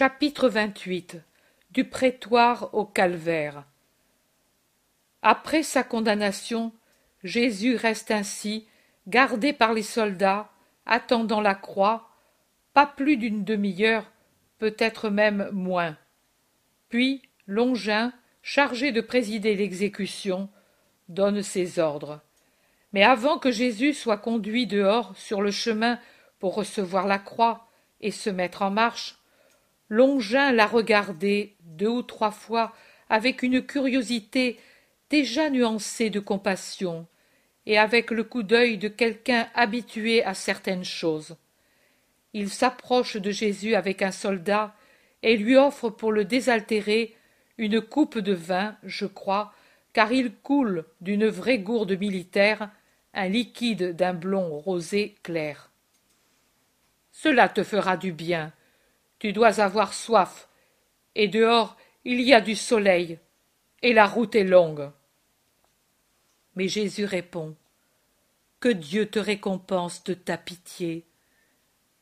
[0.00, 1.18] Chapitre 28
[1.72, 3.64] Du prétoire au calvaire
[5.20, 6.72] Après sa condamnation,
[7.22, 8.66] Jésus reste ainsi,
[9.08, 10.48] gardé par les soldats,
[10.86, 12.08] attendant la croix,
[12.72, 14.10] pas plus d'une demi-heure,
[14.58, 15.98] peut-être même moins.
[16.88, 20.48] Puis Longin, chargé de présider l'exécution,
[21.10, 22.22] donne ses ordres.
[22.94, 25.98] Mais avant que Jésus soit conduit dehors sur le chemin
[26.38, 27.68] pour recevoir la croix
[28.00, 29.19] et se mettre en marche,
[29.90, 32.72] Longin l'a regardé deux ou trois fois
[33.08, 34.58] avec une curiosité
[35.10, 37.06] déjà nuancée de compassion,
[37.66, 41.36] et avec le coup d'œil de quelqu'un habitué à certaines choses.
[42.32, 44.74] Il s'approche de Jésus avec un soldat
[45.22, 47.16] et lui offre pour le désaltérer
[47.58, 49.52] une coupe de vin, je crois,
[49.92, 52.70] car il coule d'une vraie gourde militaire
[53.12, 55.70] un liquide d'un blond rosé clair.
[57.10, 58.52] Cela te fera du bien.
[59.20, 60.48] Tu dois avoir soif,
[61.14, 63.20] et dehors il y a du soleil,
[63.82, 64.90] et la route est longue.
[66.56, 67.54] Mais Jésus répond
[68.58, 71.06] Que Dieu te récompense de ta pitié,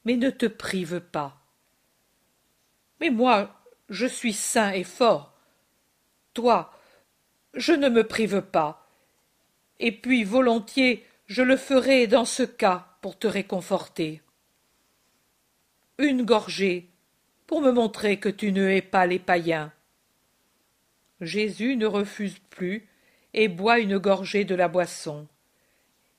[0.06, 1.36] mais ne te prive pas.
[3.00, 5.34] Mais moi, je suis sain et fort.
[6.32, 6.72] Toi,
[7.52, 8.88] je ne me prive pas.
[9.78, 14.22] Et puis volontiers je le ferai dans ce cas pour te réconforter.
[15.98, 16.88] Une gorgée,
[17.48, 19.72] pour me montrer que tu ne hais pas les païens.
[21.22, 22.86] Jésus ne refuse plus
[23.32, 25.26] et boit une gorgée de la boisson.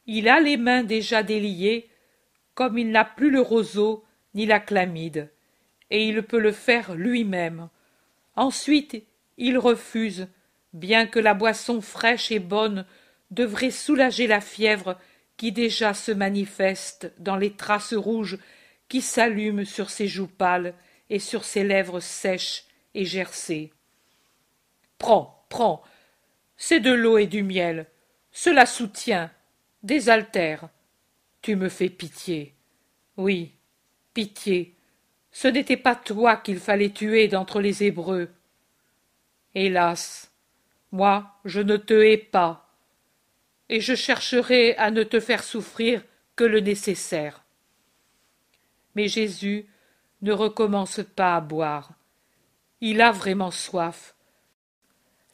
[0.08, 1.88] Il a les mains déjà déliées,
[2.55, 5.30] comme il n'a plus le roseau ni la chlamyde,
[5.91, 7.69] et il peut le faire lui-même.
[8.36, 9.02] Ensuite,
[9.38, 10.27] il refuse,
[10.73, 12.86] bien que la boisson fraîche et bonne
[13.30, 14.97] devrait soulager la fièvre
[15.38, 18.39] qui déjà se manifeste dans les traces rouges
[18.88, 20.73] qui s'allument sur ses joues pâles
[21.09, 23.71] et sur ses lèvres sèches et gercées.
[24.97, 25.83] Prends, prends,
[26.57, 27.88] c'est de l'eau et du miel,
[28.31, 29.31] cela soutient,
[29.83, 30.69] désaltère.
[31.42, 32.53] Tu me fais pitié.
[33.17, 33.53] Oui,
[34.14, 34.75] pitié.
[35.31, 38.30] Ce n'était pas toi qu'il fallait tuer d'entre les Hébreux.
[39.55, 40.31] Hélas,
[40.92, 42.75] moi je ne te hais pas,
[43.69, 46.03] et je chercherai à ne te faire souffrir
[46.36, 47.43] que le nécessaire.
[48.95, 49.67] Mais Jésus
[50.21, 51.93] ne recommence pas à boire.
[52.81, 54.15] Il a vraiment soif.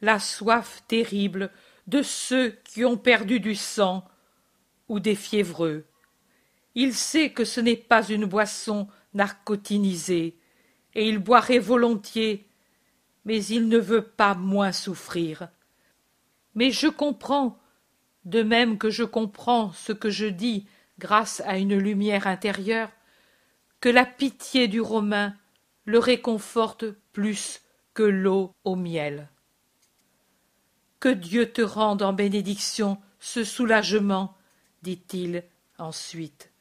[0.01, 1.51] La soif terrible
[1.87, 4.05] de ceux qui ont perdu du sang
[4.89, 5.85] ou des fiévreux.
[6.75, 10.37] Il sait que ce n'est pas une boisson narcotinisée,
[10.93, 12.47] et il boirait volontiers,
[13.23, 15.49] mais il ne veut pas moins souffrir.
[16.53, 17.59] Mais je comprends
[18.25, 20.67] de même que je comprends ce que je dis
[20.99, 22.89] grâce à une lumière intérieure,
[23.85, 25.35] que la pitié du Romain
[25.85, 27.61] le réconforte plus
[27.93, 29.29] que l'eau au miel.
[30.99, 34.35] Que Dieu te rende en bénédiction ce soulagement,
[34.81, 35.43] dit-il
[35.77, 36.51] ensuite.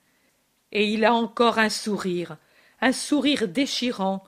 [0.71, 2.37] Et il a encore un sourire,
[2.83, 4.23] un sourire déchirant,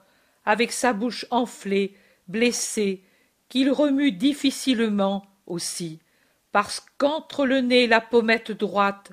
[0.46, 1.94] avec sa bouche enflée,
[2.28, 3.04] blessée,
[3.50, 6.00] qu'il remue difficilement aussi
[6.50, 9.12] parce qu'entre le nez et la pommette droite,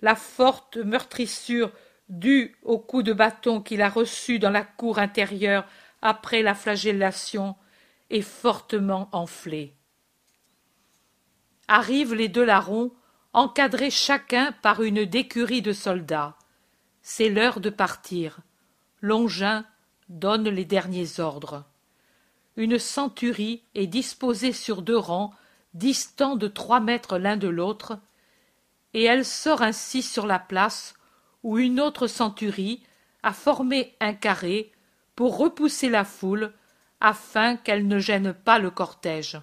[0.00, 1.70] la forte meurtrissure
[2.10, 5.64] due au coup de bâton qu'il a reçu dans la cour intérieure
[6.02, 7.56] après la flagellation
[8.10, 9.74] est fortement enflée.
[11.68, 12.92] Arrivent les deux larrons,
[13.32, 16.36] encadrés chacun par une décurie de soldats.
[17.00, 18.40] C'est l'heure de partir.
[19.00, 19.64] Longin
[20.08, 21.64] donne les derniers ordres.
[22.56, 25.32] Une centurie est disposée sur deux rangs
[25.74, 28.00] distants de trois mètres l'un de l'autre,
[28.92, 30.94] et elle sort ainsi sur la place
[31.42, 32.82] où une autre centurie
[33.22, 34.72] a formé un carré
[35.14, 36.52] pour repousser la foule
[37.00, 39.40] afin qu'elle ne gêne pas le cortège.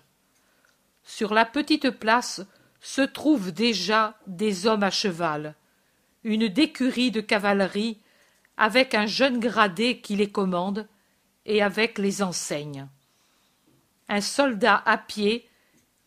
[1.03, 2.41] Sur la petite place
[2.79, 5.55] se trouvent déjà des hommes à cheval,
[6.23, 7.99] une décurie de cavalerie
[8.57, 10.87] avec un jeune gradé qui les commande
[11.45, 12.87] et avec les enseignes.
[14.09, 15.47] Un soldat à pied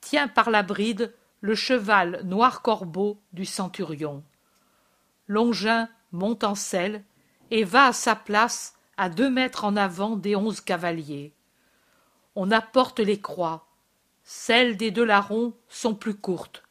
[0.00, 4.22] tient par la bride le cheval noir corbeau du centurion.
[5.30, 7.04] Longin monte en selle
[7.52, 11.32] et va à sa place à deux mètres en avant des onze cavaliers.
[12.34, 13.68] On apporte les croix.
[14.24, 16.64] Celles des deux larrons sont plus courtes.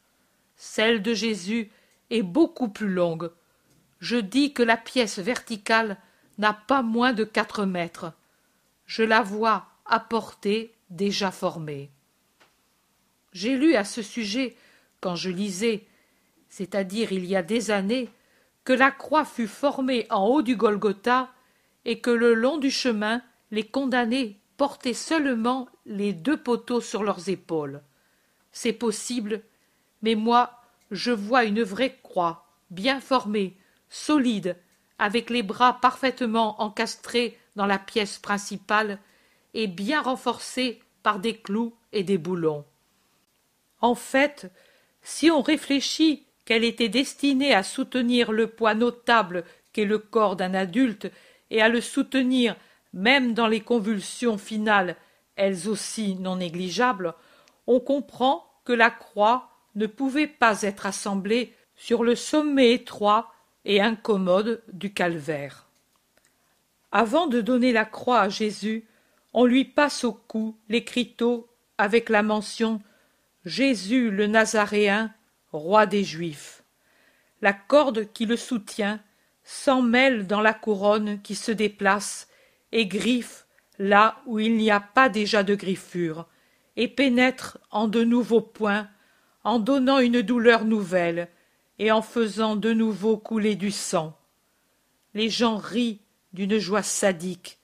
[0.58, 1.72] Celle de Jésus
[2.10, 3.32] est beaucoup plus longue.
[4.02, 5.98] Je dis que la pièce verticale
[6.38, 8.12] n'a pas moins de quatre mètres.
[8.88, 11.92] Je la vois apportée déjà formée.
[13.32, 14.58] J'ai lu à ce sujet,
[15.00, 15.86] quand je lisais,
[16.50, 18.10] c'est-à-dire il y a des années,
[18.70, 21.30] que la croix fut formée en haut du Golgotha
[21.86, 27.30] et que le long du chemin les condamnés portaient seulement les deux poteaux sur leurs
[27.30, 27.82] épaules.
[28.52, 29.42] C'est possible,
[30.04, 30.62] mais moi
[30.92, 33.58] je vois une vraie croix, bien formée,
[33.90, 34.56] solide,
[35.00, 39.00] avec les bras parfaitement encastrés dans la pièce principale
[39.56, 42.66] et bien renforcée par des clous et des boulons.
[43.82, 44.52] En fait,
[45.02, 50.56] si on réfléchit qu'elle était destinée à soutenir le poids notable qu'est le corps d'un
[50.56, 51.12] adulte
[51.52, 52.56] et à le soutenir
[52.92, 54.96] même dans les convulsions finales,
[55.36, 57.14] elles aussi non négligeables,
[57.68, 63.32] on comprend que la croix ne pouvait pas être assemblée sur le sommet étroit
[63.64, 65.68] et incommode du calvaire.
[66.92, 68.88] Avant de donner la croix à Jésus,
[69.34, 71.48] on lui passe au cou l'écriteau
[71.78, 72.82] avec la mention
[73.46, 75.14] Jésus le Nazaréen,
[75.52, 76.64] roi des Juifs.
[77.42, 79.00] La corde qui le soutient
[79.44, 82.28] s'en mêle dans la couronne qui se déplace
[82.72, 83.46] et griffe
[83.80, 86.28] là où il n'y a pas déjà de griffure,
[86.76, 88.90] et pénètre en de nouveaux points,
[89.44, 91.30] en donnant une douleur nouvelle,
[91.80, 94.18] et en faisant de nouveau couler du sang.
[95.14, 96.02] Les gens rient
[96.34, 97.58] d'une joie sadique,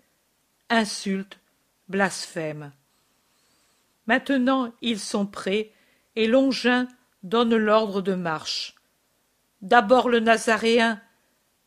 [0.70, 1.38] insultent,
[1.90, 2.72] blasphèment.
[4.08, 5.72] Maintenant ils sont prêts,
[6.16, 6.88] et Longin
[7.26, 8.76] donne l'ordre de marche.
[9.62, 11.02] D'abord le Nazaréen,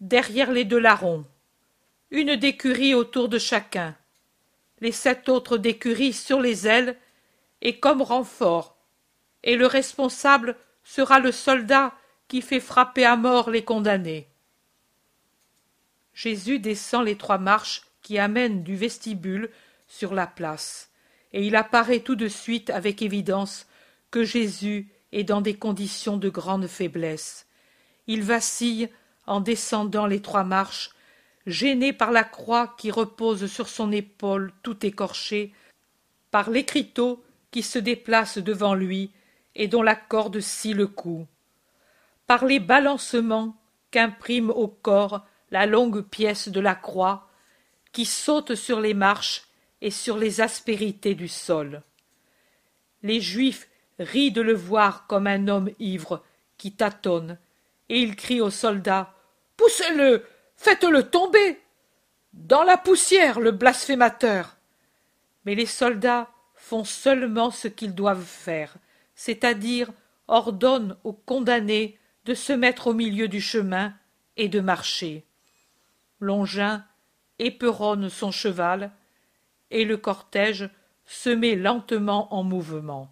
[0.01, 1.27] derrière les deux larrons,
[2.13, 3.97] une d'écurie autour de chacun,
[4.81, 6.97] les sept autres d'écurie sur les ailes,
[7.61, 8.77] et comme renfort,
[9.43, 11.93] et le responsable sera le soldat
[12.29, 14.29] qui fait frapper à mort les condamnés.
[16.15, 19.51] Jésus descend les trois marches qui amènent du vestibule
[19.89, 20.93] sur la place,
[21.33, 23.67] et il apparaît tout de suite avec évidence
[24.13, 27.47] que Jésus est dans des conditions de grande faiblesse.
[28.07, 28.89] Il vacille
[29.27, 30.91] en descendant les trois marches,
[31.47, 35.53] gêné par la croix qui repose sur son épaule tout écorchée,
[36.31, 39.11] par l'écriteau qui se déplace devant lui
[39.55, 41.27] et dont la corde scie le cou,
[42.27, 43.57] par les balancements
[43.91, 47.31] qu'imprime au corps la longue pièce de la croix,
[47.93, 49.45] qui saute sur les marches
[49.81, 51.83] et sur les aspérités du sol.
[53.03, 53.68] Les Juifs
[53.99, 56.23] rient de le voir comme un homme ivre
[56.57, 57.39] qui tâtonne,
[57.89, 59.15] et ils crient aux soldats
[59.57, 60.25] Poussez-le,
[60.57, 61.61] faites-le tomber.
[62.33, 64.57] Dans la poussière, le blasphémateur.
[65.45, 68.77] Mais les soldats font seulement ce qu'ils doivent faire,
[69.15, 69.91] c'est-à-dire
[70.29, 73.95] ordonnent aux condamnés de se mettre au milieu du chemin
[74.37, 75.25] et de marcher.
[76.21, 76.85] Longin
[77.39, 78.93] éperonne son cheval,
[79.71, 80.69] et le cortège
[81.07, 83.11] se met lentement en mouvement.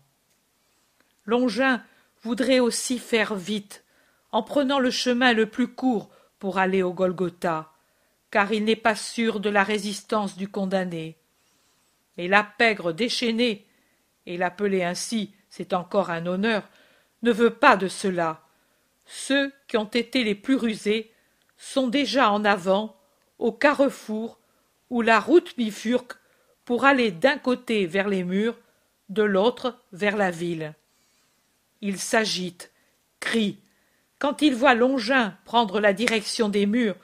[1.26, 1.82] Longin
[2.22, 3.84] voudrait aussi faire vite,
[4.32, 7.72] en prenant le chemin le plus court pour aller au Golgotha,
[8.30, 11.16] car il n'est pas sûr de la résistance du condamné.
[12.16, 13.66] Mais la pègre déchaînée,
[14.26, 16.68] et l'appeler ainsi, c'est encore un honneur,
[17.22, 18.42] ne veut pas de cela.
[19.04, 21.12] Ceux qui ont été les plus rusés
[21.56, 22.96] sont déjà en avant,
[23.38, 24.38] au carrefour,
[24.90, 26.14] où la route bifurque
[26.64, 28.56] pour aller d'un côté vers les murs,
[29.08, 30.74] de l'autre vers la ville.
[31.80, 32.72] Il s'agite,
[33.20, 33.58] crie.
[34.18, 36.96] Quand il voit Longin prendre la direction des murs,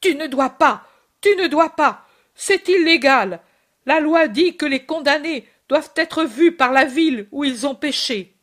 [0.00, 0.86] Tu ne dois pas,
[1.20, 3.40] tu ne dois pas, c'est illégal.
[3.86, 7.74] La loi dit que les condamnés doivent être vus par la ville où ils ont
[7.74, 8.36] péché.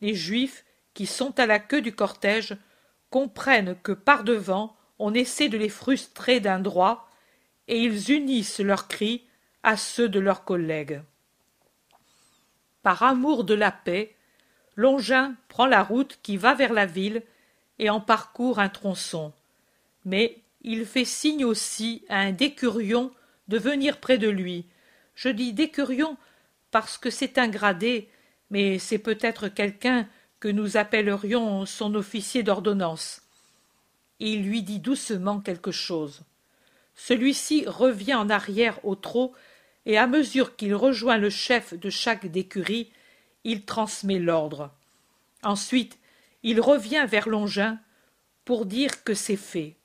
[0.00, 0.64] Les Juifs,
[0.94, 2.56] qui sont à la queue du cortège,
[3.10, 7.08] comprennent que par devant on essaie de les frustrer d'un droit,
[7.68, 9.24] et ils unissent leurs cris
[9.62, 11.02] à ceux de leurs collègues.
[12.82, 14.14] Par amour de la paix,
[14.80, 17.22] Longin prend la route qui va vers la ville
[17.78, 19.34] et en parcourt un tronçon.
[20.06, 23.12] Mais il fait signe aussi à un décurion
[23.48, 24.64] de venir près de lui.
[25.14, 26.16] Je dis décurion
[26.70, 28.08] parce que c'est un gradé,
[28.48, 30.08] mais c'est peut-être quelqu'un
[30.40, 33.20] que nous appellerions son officier d'ordonnance.
[34.18, 36.22] Il lui dit doucement quelque chose.
[36.94, 39.34] Celui-ci revient en arrière au trot
[39.84, 42.90] et à mesure qu'il rejoint le chef de chaque d'écurie,
[43.44, 44.70] il transmet l'ordre.
[45.42, 45.98] Ensuite,
[46.42, 47.78] il revient vers Longin
[48.44, 49.76] pour dire que c'est fait.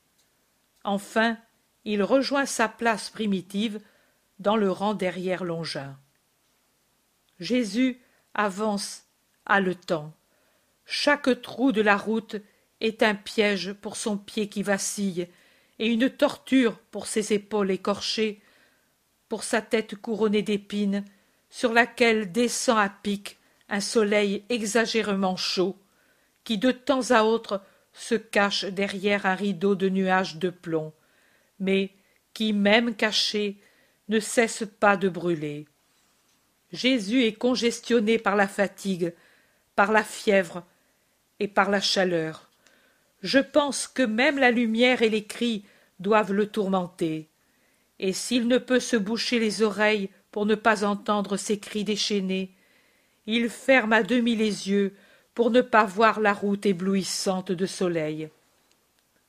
[0.84, 1.38] Enfin,
[1.84, 3.80] il rejoint sa place primitive
[4.40, 5.98] dans le rang derrière Longin.
[7.40, 8.00] Jésus
[8.34, 9.06] avance
[9.46, 10.14] haletant.
[10.86, 12.36] Chaque trou de la route
[12.82, 15.28] est un piège pour son pied qui vacille
[15.80, 18.42] et une torture pour ses épaules écorchées
[19.28, 21.04] pour sa tête couronnée d'épines,
[21.50, 23.38] sur laquelle descend à pic
[23.70, 25.78] un soleil exagérément chaud,
[26.44, 27.62] qui de temps à autre
[27.94, 30.94] se cache derrière un rideau de nuages de plomb,
[31.60, 31.92] mais
[32.34, 33.58] qui, même caché,
[34.10, 35.68] ne cesse pas de brûler.
[36.72, 39.14] Jésus est congestionné par la fatigue,
[39.76, 40.64] par la fièvre
[41.40, 42.50] et par la chaleur.
[43.22, 45.66] Je pense que même la lumière et les cris
[46.00, 47.30] doivent le tourmenter.
[48.00, 52.55] Et s'il ne peut se boucher les oreilles pour ne pas entendre ces cris déchaînés,
[53.28, 54.96] il ferme à demi les yeux
[55.34, 58.30] pour ne pas voir la route éblouissante de soleil.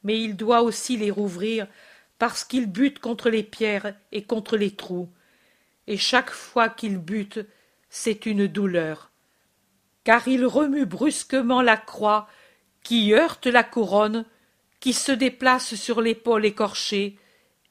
[0.03, 1.67] Mais il doit aussi les rouvrir
[2.19, 5.09] parce qu'il bute contre les pierres et contre les trous,
[5.87, 7.41] et chaque fois qu'il bute,
[7.91, 9.11] c'est une douleur,
[10.05, 12.29] car il remue brusquement la croix
[12.83, 14.25] qui heurte la couronne,
[14.81, 17.19] qui se déplace sur l'épaule écorchée,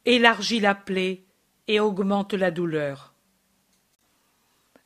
[0.06, 1.24] élargit la plaie
[1.68, 3.14] et augmente la douleur.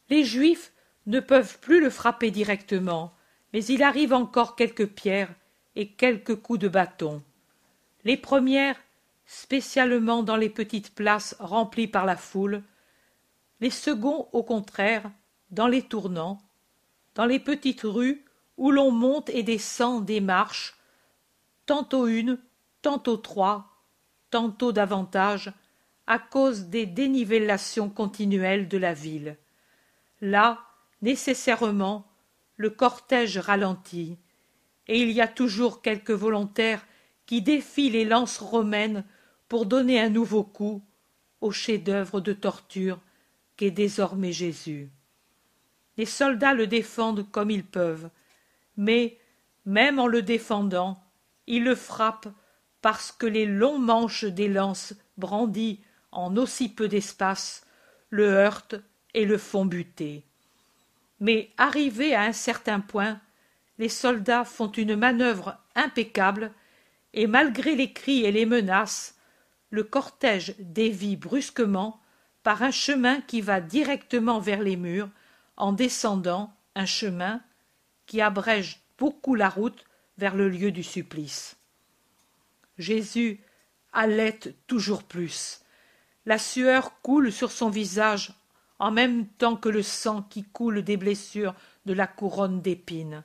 [0.10, 0.72] Les Juifs
[1.10, 3.13] ne peuvent plus le frapper directement,
[3.51, 5.34] mais il arrive encore quelques pierres
[5.75, 7.24] et quelques coups de bâton.
[8.04, 8.78] Les premières,
[9.25, 12.62] spécialement dans les petites places remplies par la foule,
[13.60, 15.10] les seconds, au contraire,
[15.50, 16.38] dans les tournants,
[17.16, 18.24] dans les petites rues
[18.58, 20.78] où l'on monte et descend des marches,
[21.66, 22.38] tantôt une,
[22.84, 23.84] tantôt trois,
[24.30, 25.51] tantôt davantage,
[26.06, 29.38] à cause des dénivellations continuelles de la ville.
[30.22, 30.60] Là,
[31.01, 32.06] nécessairement,
[32.58, 34.18] le cortège ralentit,
[34.88, 36.86] et il y a toujours quelques volontaires
[37.25, 39.06] qui défient les lances romaines
[39.48, 40.84] pour donner un nouveau coup
[41.41, 43.00] au chef-d'œuvre de torture
[43.56, 44.89] qu'est désormais Jésus.
[45.98, 48.10] Les soldats le défendent comme ils peuvent,
[48.77, 49.18] mais,
[49.65, 51.03] même en le défendant,
[51.46, 52.34] ils le frappent
[52.82, 57.65] parce que les longs manches des lances brandies en aussi peu d'espace
[58.10, 58.75] le heurtent
[59.13, 60.28] et le font buter.
[61.19, 63.19] Mais arrivés à un certain point,
[63.77, 66.51] les soldats font une manœuvre impeccable,
[67.13, 69.15] et malgré les cris et les menaces,
[69.69, 72.01] le cortège dévie brusquement
[72.43, 75.09] par un chemin qui va directement vers les murs,
[75.57, 77.41] en descendant un chemin
[78.05, 79.85] qui abrège beaucoup la route
[80.17, 81.57] vers le lieu du supplice.
[82.77, 83.41] Jésus
[83.91, 85.61] halète toujours plus.
[86.25, 88.33] La sueur coule sur son visage
[88.79, 91.53] en même temps que le sang qui coule des blessures
[91.86, 93.24] de la couronne d'épines.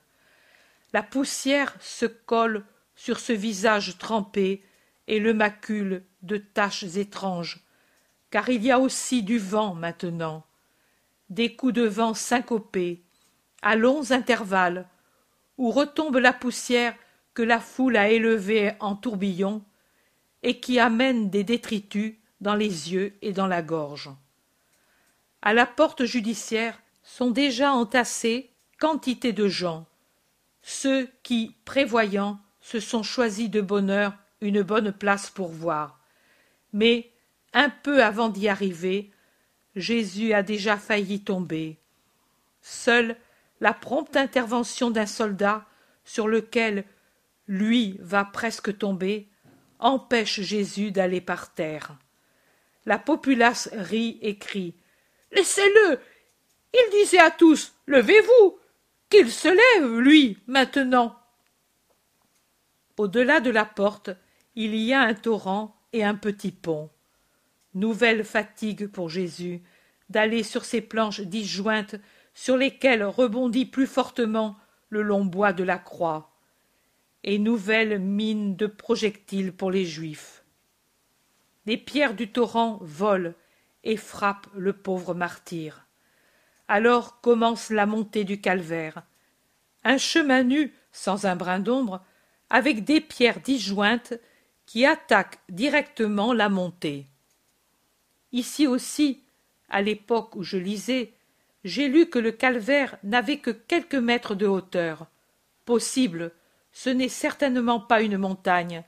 [0.92, 2.64] La poussière se colle
[2.96, 4.62] sur ce visage trempé
[5.06, 7.64] et le macule de taches étranges,
[8.30, 10.44] car il y a aussi du vent maintenant,
[11.30, 13.02] des coups de vent syncopés,
[13.62, 14.88] à longs intervalles,
[15.56, 16.94] où retombe la poussière
[17.32, 19.64] que la foule a élevée en tourbillon
[20.42, 24.10] et qui amène des détritus dans les yeux et dans la gorge
[25.44, 29.86] à la porte judiciaire sont déjà entassés quantité de gens.
[30.62, 36.00] Ceux qui prévoyant se sont choisis de bonne heure une bonne place pour voir.
[36.72, 37.10] Mais
[37.52, 39.10] un peu avant d'y arriver
[39.76, 41.76] jésus a déjà failli tomber.
[42.62, 43.14] Seule
[43.60, 45.66] la prompte intervention d'un soldat
[46.06, 46.84] sur lequel
[47.48, 49.28] lui va presque tomber
[49.78, 51.94] empêche jésus d'aller par terre.
[52.86, 54.74] La populace rit et crie
[55.34, 55.98] Laissez-le.
[56.72, 58.58] Il disait à tous Levez-vous.
[59.10, 61.16] Qu'il se lève, lui, maintenant.
[62.96, 64.10] Au-delà de la porte,
[64.56, 66.90] il y a un torrent et un petit pont.
[67.74, 69.62] Nouvelle fatigue pour Jésus
[70.10, 71.96] d'aller sur ces planches disjointes
[72.34, 74.56] sur lesquelles rebondit plus fortement
[74.88, 76.30] le long bois de la croix,
[77.22, 80.44] et nouvelle mine de projectiles pour les Juifs.
[81.66, 83.32] Les pierres du torrent volent
[83.84, 85.86] et frappe le pauvre martyr.
[86.66, 89.02] Alors commence la montée du calvaire.
[89.84, 92.02] Un chemin nu, sans un brin d'ombre,
[92.50, 94.14] avec des pierres disjointes
[94.66, 97.06] qui attaquent directement la montée.
[98.32, 99.22] Ici aussi,
[99.68, 101.12] à l'époque où je lisais,
[101.64, 105.06] j'ai lu que le calvaire n'avait que quelques mètres de hauteur.
[105.64, 106.32] Possible,
[106.72, 108.82] ce n'est certainement pas une montagne,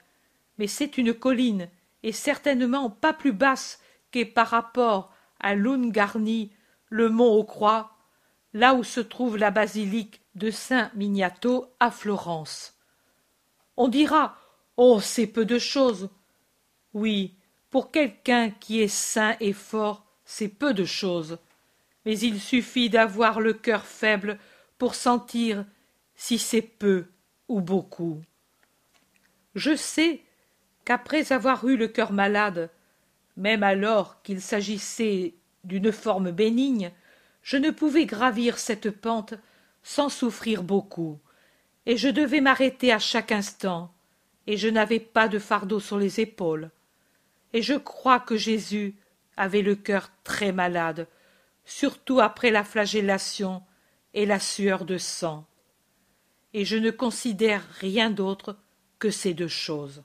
[0.58, 1.68] mais c'est une colline,
[2.02, 3.80] et certainement pas plus basse
[4.24, 6.52] par rapport à l'Ungarni,
[6.88, 7.96] le mont aux croix,
[8.52, 12.74] là où se trouve la basilique de Saint Miniato à Florence.
[13.76, 14.38] On dira
[14.76, 16.10] Oh, c'est peu de chose.
[16.92, 17.34] Oui,
[17.70, 21.38] pour quelqu'un qui est sain et fort, c'est peu de chose.
[22.04, 24.38] Mais il suffit d'avoir le cœur faible
[24.78, 25.64] pour sentir
[26.14, 27.06] si c'est peu
[27.48, 28.20] ou beaucoup.
[29.54, 30.22] Je sais
[30.84, 32.70] qu'après avoir eu le cœur malade,
[33.36, 36.92] même alors qu'il s'agissait d'une forme bénigne,
[37.42, 39.34] je ne pouvais gravir cette pente
[39.82, 41.18] sans souffrir beaucoup,
[41.86, 43.92] et je devais m'arrêter à chaque instant,
[44.46, 46.70] et je n'avais pas de fardeau sur les épaules.
[47.52, 48.96] Et je crois que Jésus
[49.36, 51.06] avait le cœur très malade,
[51.64, 53.62] surtout après la flagellation
[54.14, 55.46] et la sueur de sang.
[56.54, 58.56] Et je ne considère rien d'autre
[58.98, 60.02] que ces deux choses.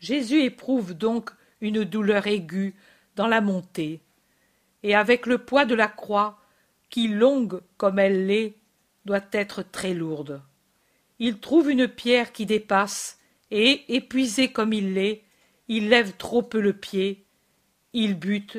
[0.00, 1.30] Jésus éprouve donc
[1.62, 2.74] une douleur aiguë
[3.16, 4.02] dans la montée,
[4.82, 6.38] et avec le poids de la croix,
[6.90, 8.54] qui, longue comme elle l'est,
[9.06, 10.42] doit être très lourde.
[11.18, 13.18] Il trouve une pierre qui dépasse,
[13.50, 15.22] et, épuisé comme il l'est,
[15.68, 17.24] il lève trop peu le pied,
[17.92, 18.58] il bute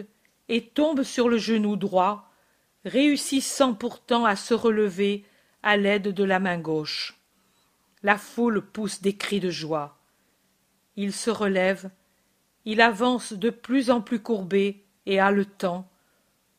[0.50, 2.32] et tombe sur le genou droit,
[2.86, 5.26] réussissant pourtant à se relever
[5.62, 7.20] à l'aide de la main gauche.
[8.02, 9.98] La foule pousse des cris de joie.
[10.96, 11.90] Il se relève,
[12.66, 15.90] il avance de plus en plus courbé et haletant,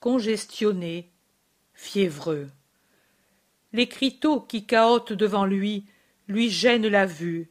[0.00, 1.11] congestionné,
[1.73, 2.50] fiévreux.
[3.73, 5.87] Les criteaux qui cahotent devant lui
[6.28, 7.50] lui gênent la vue,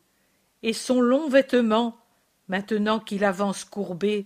[0.61, 1.97] et son long vêtement,
[2.47, 4.25] maintenant qu'il avance courbé,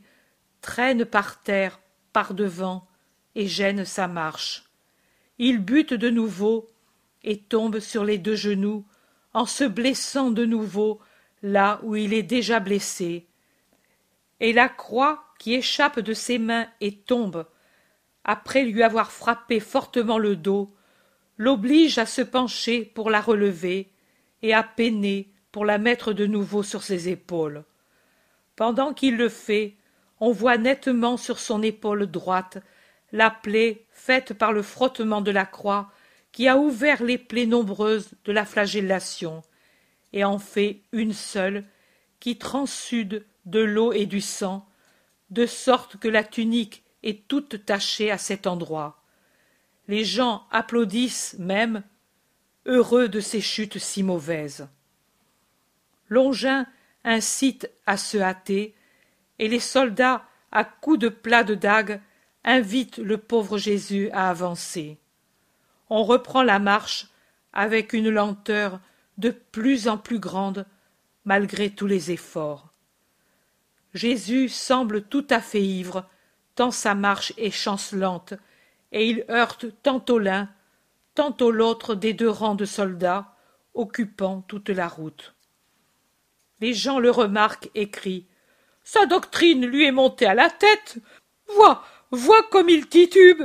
[0.61, 1.79] traîne par terre,
[2.13, 2.87] par devant,
[3.35, 4.65] et gêne sa marche.
[5.37, 6.67] Il bute de nouveau,
[7.23, 8.85] et tombe sur les deux genoux,
[9.33, 10.99] en se blessant de nouveau
[11.43, 13.26] là où il est déjà blessé.
[14.39, 17.45] Et la croix qui échappe de ses mains et tombe,
[18.23, 20.73] après lui avoir frappé fortement le dos,
[21.37, 23.91] l'oblige à se pencher pour la relever
[24.41, 27.63] et à peiner pour la mettre de nouveau sur ses épaules.
[28.55, 29.75] Pendant qu'il le fait,
[30.19, 32.57] on voit nettement sur son épaule droite
[33.11, 35.91] la plaie faite par le frottement de la croix
[36.31, 39.41] qui a ouvert les plaies nombreuses de la flagellation,
[40.13, 41.63] et en fait une seule
[42.19, 44.67] qui transsude de l'eau et du sang,
[45.29, 49.01] de sorte que la tunique est toute tachée à cet endroit.
[49.87, 51.83] Les gens applaudissent même,
[52.65, 54.67] heureux de ces chutes si mauvaises.
[56.09, 56.67] Longin
[57.05, 58.75] incite à se hâter,
[59.39, 62.01] et les soldats, à coups de plat de dague,
[62.43, 64.97] invitent le pauvre Jésus à avancer.
[65.89, 67.07] On reprend la marche
[67.53, 68.81] avec une lenteur
[69.17, 70.65] de plus en plus grande
[71.23, 72.66] malgré tous les efforts.
[73.97, 76.07] Jésus semble tout à fait ivre,
[76.53, 78.35] tant sa marche est chancelante,
[78.91, 80.49] et il heurte tantôt l'un,
[81.15, 83.33] tantôt l'autre des deux rangs de soldats,
[83.73, 85.33] occupant toute la route.
[86.61, 88.27] Les gens le remarquent et crient.
[88.83, 90.99] Sa doctrine lui est montée à la tête.
[91.55, 93.41] Vois, vois comme il titube.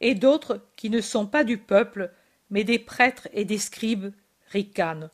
[0.00, 2.10] Et d'autres, qui ne sont pas du peuple,
[2.50, 4.12] mais des prêtres et des scribes,
[4.48, 5.10] ricanent.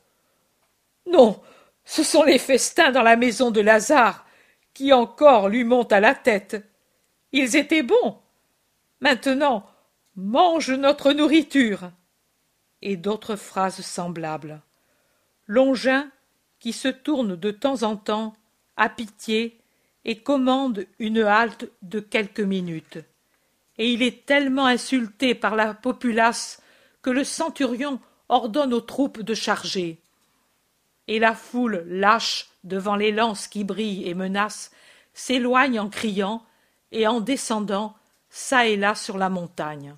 [1.05, 1.39] Non,
[1.85, 4.25] ce sont les festins dans la maison de Lazare
[4.73, 6.65] qui encore lui montent à la tête.
[7.31, 8.19] Ils étaient bons.
[8.99, 9.65] Maintenant,
[10.15, 11.91] mange notre nourriture.
[12.81, 14.61] Et d'autres phrases semblables.
[15.47, 16.09] Longin
[16.59, 18.33] qui se tourne de temps en temps,
[18.77, 19.59] à pitié,
[20.05, 22.99] et commande une halte de quelques minutes.
[23.77, 26.61] Et il est tellement insulté par la populace
[27.01, 30.00] que le centurion ordonne aux troupes de charger.
[31.11, 34.71] Et la foule lâche devant les lances qui brillent et menacent,
[35.13, 36.41] s'éloigne en criant
[36.93, 37.97] et en descendant
[38.29, 39.93] çà et là sur la montagne.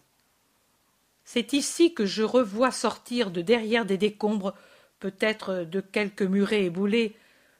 [1.23, 4.55] C'est ici que je revois sortir de derrière des décombres
[4.99, 7.15] peut-être de quelques murets éboulés,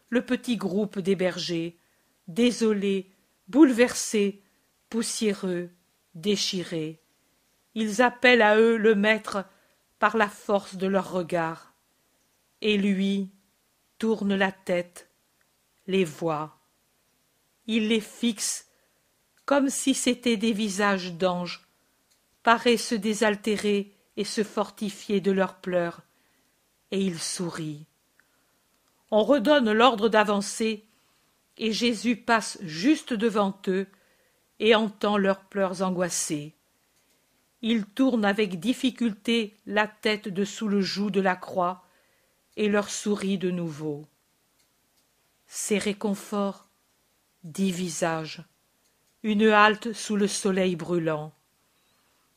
[0.09, 1.77] le petit groupe des bergers,
[2.27, 3.05] désolés,
[3.49, 4.41] bouleversés,
[4.89, 5.69] poussiéreux,
[6.15, 6.97] déchirés.
[7.75, 9.45] Ils appellent à eux le maître
[9.99, 11.71] par la force de leur regard.
[12.63, 13.29] Et lui
[14.03, 15.07] tourne la tête,
[15.87, 16.59] les voit.
[17.67, 18.67] Il les fixe
[19.45, 21.65] comme si c'étaient des visages d'anges,
[22.43, 26.01] paraît se désaltérer et se fortifier de leurs pleurs,
[26.91, 27.85] et il sourit.
[29.09, 30.83] On redonne l'ordre d'avancer,
[31.57, 33.87] et Jésus passe juste devant eux
[34.59, 36.57] et entend leurs pleurs angoissés.
[37.61, 41.85] Il tourne avec difficulté la tête dessous le joug de la croix
[42.57, 44.05] et leur sourit de nouveau.
[45.47, 46.67] Ces réconforts,
[47.43, 48.43] dix visages,
[49.23, 51.33] une halte sous le soleil brûlant.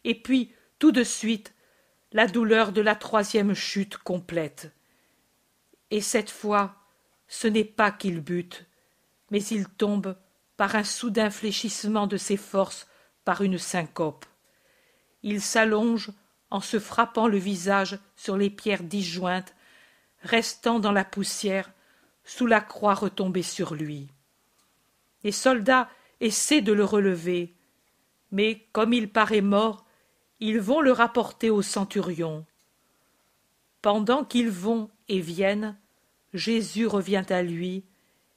[0.04, 1.54] Et puis, tout de suite,
[2.12, 4.72] la douleur de la troisième chute complète.
[5.90, 6.76] Et cette fois,
[7.28, 8.66] ce n'est pas qu'il bute,
[9.30, 10.16] mais il tombe
[10.56, 12.86] par un soudain fléchissement de ses forces
[13.24, 14.24] par une syncope.
[15.22, 16.12] Il s'allonge
[16.50, 19.54] en se frappant le visage sur les pierres disjointes,
[20.26, 21.72] restant dans la poussière
[22.24, 24.08] sous la croix retombée sur lui.
[25.24, 25.88] Les soldats
[26.20, 27.54] essaient de le relever,
[28.32, 29.86] mais comme il paraît mort,
[30.40, 32.44] ils vont le rapporter au centurion.
[33.80, 35.76] Pendant qu'ils vont et viennent,
[36.34, 37.84] Jésus revient à lui,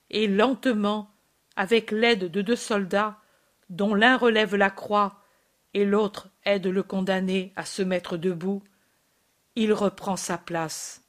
[0.10, 1.12] et lentement,
[1.56, 3.20] avec l'aide de deux soldats,
[3.70, 5.22] dont l'un relève la croix
[5.74, 8.64] et l'autre aide le condamné à se mettre debout,
[9.56, 11.04] il reprend sa place.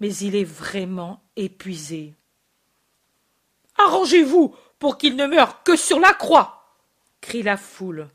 [0.00, 2.14] Mais il est vraiment épuisé.
[3.78, 6.56] Arrangez-vous pour qu'il ne meure que sur la croix
[7.20, 8.08] crie la foule.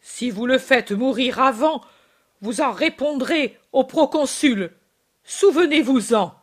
[0.00, 1.84] Si vous le faites mourir avant,
[2.40, 4.72] vous en répondrez au proconsul.
[5.24, 6.34] Souvenez-vous-en.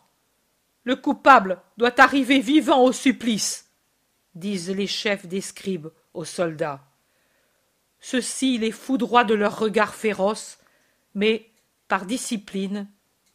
[0.84, 3.70] Le coupable doit arriver vivant au supplice,
[4.36, 6.86] disent les chefs des scribes aux soldats.
[8.00, 10.60] Ceux-ci les foudroient de leurs regards féroces,
[11.16, 11.52] mais,
[11.90, 12.88] par discipline,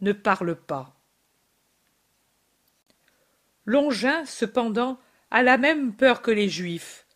[0.03, 0.95] ne parlent pas.
[3.65, 4.99] Longin, cependant,
[5.31, 7.07] a la même peur que les Juifs,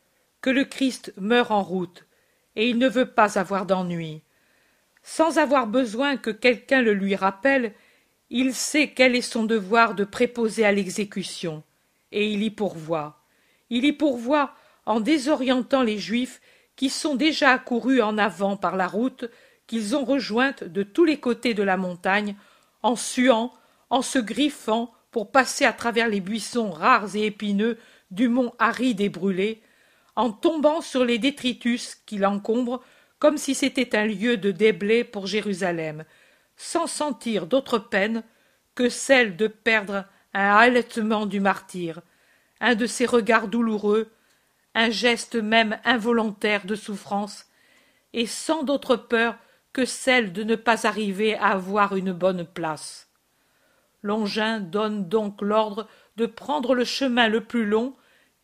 [0.41, 2.07] que le Christ meure en route,
[2.55, 4.23] et il ne veut pas avoir d'ennui.
[5.03, 7.75] Sans avoir besoin que quelqu'un le lui rappelle,
[8.31, 11.63] il sait quel est son devoir de préposer à l'exécution,
[12.13, 13.21] et il y pourvoit.
[13.71, 16.41] Il y pourvoit en désorientant les Juifs
[16.77, 19.25] qui sont déjà accourus en avant par la route
[19.67, 22.37] qu'ils ont rejointe de tous les côtés de la montagne,
[22.83, 23.53] en suant,
[23.91, 27.79] en se griffant pour passer à travers les buissons rares et épineux
[28.11, 29.63] du mont aride et brûlé,
[30.15, 32.83] en tombant sur les détritus qui l'encombrent
[33.19, 36.05] comme si c'était un lieu de déblai pour Jérusalem,
[36.57, 38.23] sans sentir d'autre peine
[38.75, 42.01] que celle de perdre un halètement du martyr,
[42.61, 44.11] un de ses regards douloureux,
[44.75, 47.47] un geste même involontaire de souffrance,
[48.13, 49.37] et sans d'autre peur
[49.77, 53.11] que celle de ne pas arriver à avoir une bonne place.
[54.03, 55.87] Longin donne donc l'ordre
[56.17, 57.95] de prendre le chemin le plus long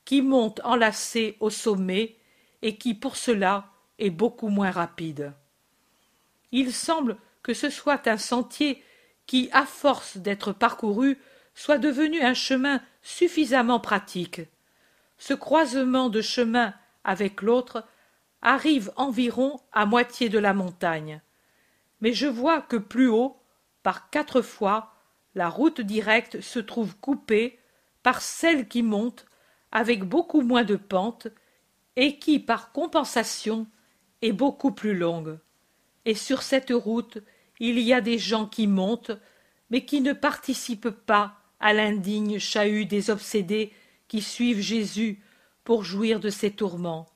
[0.04, 2.18] qui monte enlacé au sommet
[2.60, 5.32] et qui pour cela est beaucoup moins rapide.
[6.50, 8.84] Il semble que ce soit un sentier
[9.24, 11.16] qui, à force d'être parcouru,
[11.54, 14.42] soit devenu un chemin suffisamment pratique.
[15.16, 17.86] Ce croisement de chemin avec l'autre
[18.42, 21.22] arrive environ à moitié de la montagne.
[22.00, 23.36] Mais je vois que plus haut,
[23.82, 24.94] par quatre fois,
[25.34, 27.58] la route directe se trouve coupée
[28.02, 29.26] par celle qui monte
[29.70, 31.28] avec beaucoup moins de pente
[31.96, 33.66] et qui, par compensation,
[34.20, 35.38] est beaucoup plus longue.
[36.04, 37.18] Et sur cette route,
[37.60, 39.12] il y a des gens qui montent,
[39.70, 43.72] mais qui ne participent pas à l'indigne chahut des obsédés
[44.08, 45.22] qui suivent Jésus
[45.64, 47.11] pour jouir de ses tourments.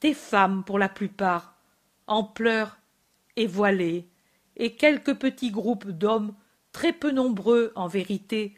[0.00, 1.56] Des femmes pour la plupart,
[2.06, 2.78] en pleurs
[3.36, 4.08] et voilées,
[4.56, 6.34] et quelques petits groupes d'hommes,
[6.72, 8.54] très peu nombreux en vérité,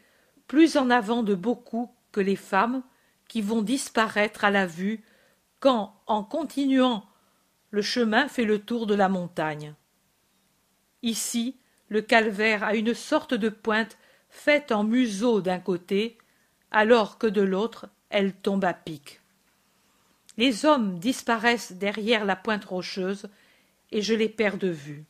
[0.47, 2.83] plus en avant de beaucoup que les femmes,
[3.27, 5.03] qui vont disparaître à la vue
[5.59, 7.05] quand, en continuant,
[7.69, 9.73] le chemin fait le tour de la montagne.
[11.01, 13.97] Ici, le calvaire a une sorte de pointe
[14.29, 16.17] faite en museau d'un côté,
[16.71, 19.20] alors que de l'autre, elle tombe à pic.
[20.37, 23.29] Les hommes disparaissent derrière la pointe rocheuse,
[23.91, 25.03] et je les perds de vue.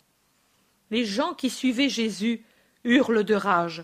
[0.89, 2.43] Les gens qui suivaient Jésus
[2.83, 3.83] hurlent de rage.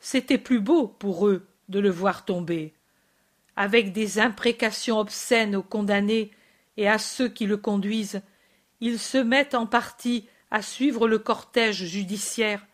[0.00, 2.72] C'était plus beau pour eux de le voir tomber.
[3.56, 6.30] Avec des imprécations obscènes aux condamnés
[6.76, 8.22] et à ceux qui le conduisent,
[8.80, 12.66] ils se mettent en partie à suivre le cortège judiciaire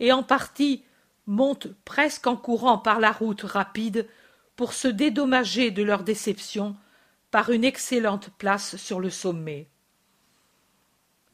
[0.00, 0.84] et en partie
[1.26, 4.08] montent presque en courant par la route rapide
[4.56, 6.76] pour se dédommager de leur déception
[7.32, 9.66] par une excellente place sur le sommet.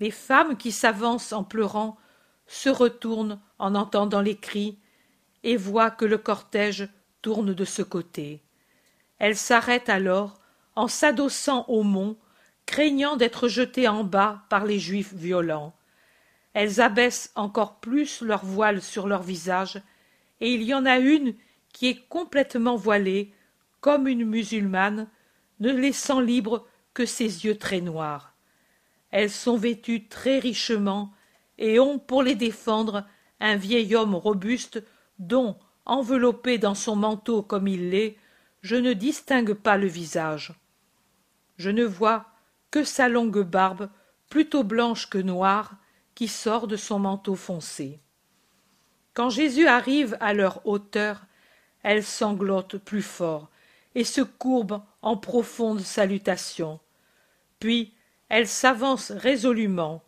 [0.00, 1.98] Les femmes qui s'avancent en pleurant
[2.46, 4.78] se retournent en entendant les cris
[5.42, 6.88] et voient que le cortège
[7.20, 8.42] tourne de ce côté.
[9.18, 10.40] Elles s'arrêtent alors
[10.76, 12.16] en s'adossant au mont
[12.64, 15.74] craignant d'être jetées en bas par les juifs violents.
[16.52, 19.82] Elles abaissent encore plus leur voile sur leur visage,
[20.40, 21.34] et il y en a une
[21.72, 23.32] qui est complètement voilée,
[23.80, 25.08] comme une musulmane,
[25.60, 28.34] ne laissant libre que ses yeux très noirs.
[29.10, 31.12] Elles sont vêtues très richement
[31.58, 33.04] et ont pour les défendre
[33.40, 34.82] un vieil homme robuste
[35.18, 38.16] dont, enveloppé dans son manteau comme il l'est,
[38.62, 40.52] je ne distingue pas le visage.
[41.56, 42.26] Je ne vois
[42.70, 43.88] que sa longue barbe,
[44.28, 45.76] plutôt blanche que noire,
[46.14, 48.00] qui sort de son manteau foncé.
[49.14, 51.22] Quand Jésus arrive à leur hauteur,
[51.82, 53.48] elle sanglote plus fort
[53.94, 56.80] et se courbe en profonde salutation.
[57.60, 57.94] Puis
[58.28, 60.02] elle s'avance résolument.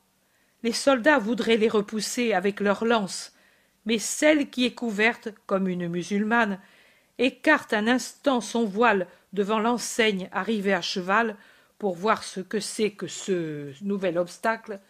[0.62, 3.32] Les soldats voudraient les repousser avec leurs lances,
[3.86, 6.60] mais celle qui est couverte comme une musulmane
[7.18, 11.36] écarte un instant son voile devant l'enseigne arrivée à cheval
[11.78, 14.80] pour voir ce que c'est que ce nouvel obstacle,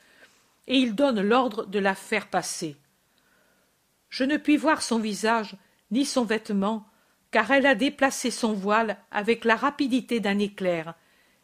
[0.66, 2.76] et il donne l'ordre de la faire passer.
[4.08, 5.56] Je ne puis voir son visage,
[5.92, 6.89] ni son vêtement,
[7.30, 10.94] car elle a déplacé son voile avec la rapidité d'un éclair,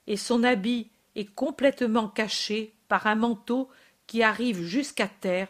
[0.06, 3.68] et son habit est complètement caché par un manteau
[4.06, 5.48] qui arrive jusqu'à terre,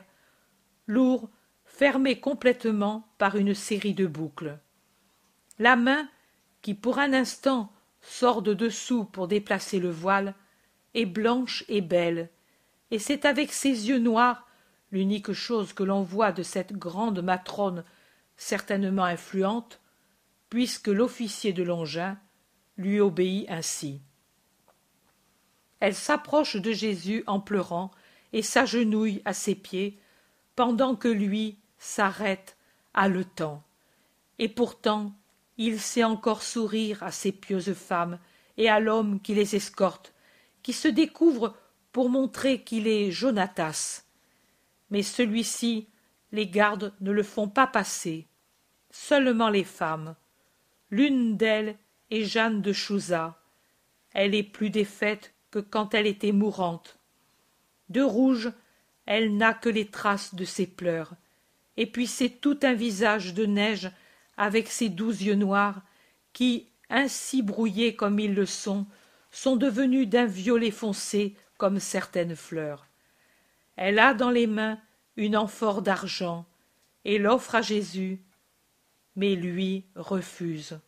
[0.87, 1.29] lourd,
[1.65, 4.59] fermé complètement par une série de boucles.
[5.59, 6.09] La main,
[6.63, 10.35] qui pour un instant sort de dessous pour déplacer le voile,
[10.95, 12.31] est blanche et belle,
[12.91, 14.47] et c'est avec ses yeux noirs,
[14.93, 17.85] l'unique chose que l'on voit de cette grande matrone
[18.37, 19.81] certainement influente,
[20.49, 22.19] puisque l'officier de Longin
[22.77, 24.01] lui obéit ainsi.
[25.81, 27.91] Elle s'approche de Jésus en pleurant
[28.33, 29.99] et s'agenouille à ses pieds,
[30.55, 32.57] pendant que lui s'arrête
[32.95, 33.63] haletant.
[34.39, 35.15] Et pourtant
[35.59, 38.19] il sait encore sourire à ces pieuses femmes
[38.57, 40.13] et à l'homme qui les escorte,
[40.63, 41.57] qui se découvre
[41.93, 44.05] pour montrer qu'il est Jonatas.
[44.91, 45.89] Mais celui-ci,
[46.33, 48.29] les gardes ne le font pas passer.
[48.91, 50.15] Seulement les femmes.
[50.91, 51.77] L'une d'elles
[52.11, 53.41] est Jeanne de Chouza.
[54.13, 56.99] Elle est plus défaite que quand elle était mourante.
[57.89, 58.53] De rouge,
[59.05, 61.15] elle n'a que les traces de ses pleurs,
[61.77, 63.91] et puis c'est tout un visage de neige
[64.37, 65.83] avec ses doux yeux noirs
[66.33, 68.87] qui, ainsi brouillés comme ils le sont,
[69.31, 72.87] sont devenus d'un violet foncé comme certaines fleurs.
[73.77, 74.79] Elle a dans les mains
[75.17, 76.47] une amphore d'argent
[77.05, 78.21] et l'offre à Jésus,
[79.17, 80.79] mais lui refuse.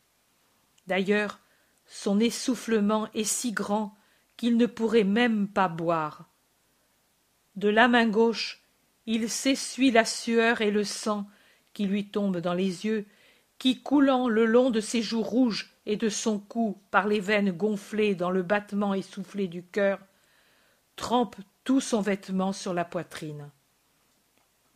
[0.86, 1.40] D'ailleurs,
[1.86, 3.96] son essoufflement est si grand
[4.36, 6.30] qu'il ne pourrait même pas boire.
[7.56, 8.62] De la main gauche,
[9.06, 11.26] il s'essuie la sueur et le sang
[11.72, 13.06] qui lui tombent dans les yeux
[13.58, 17.50] qui coulant le long de ses joues rouges et de son cou par les veines
[17.50, 19.98] gonflées dans le battement essoufflé du cœur,
[20.96, 23.50] trempe tout son vêtement sur la poitrine.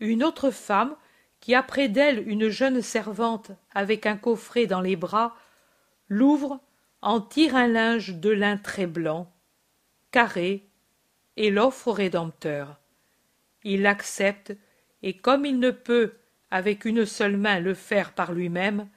[0.01, 0.97] Une autre femme,
[1.43, 5.37] qui a près d'elle une jeune servante avec un coffret dans les bras,
[6.09, 6.61] l'ouvre,
[7.03, 9.31] en tire un linge de lin très blanc,
[10.13, 10.69] carré,
[11.37, 12.79] et l'offre au Rédempteur.
[13.65, 14.57] Il l'accepte,
[15.03, 16.15] et comme il ne peut
[16.53, 18.89] avec une seule main le faire par lui-même,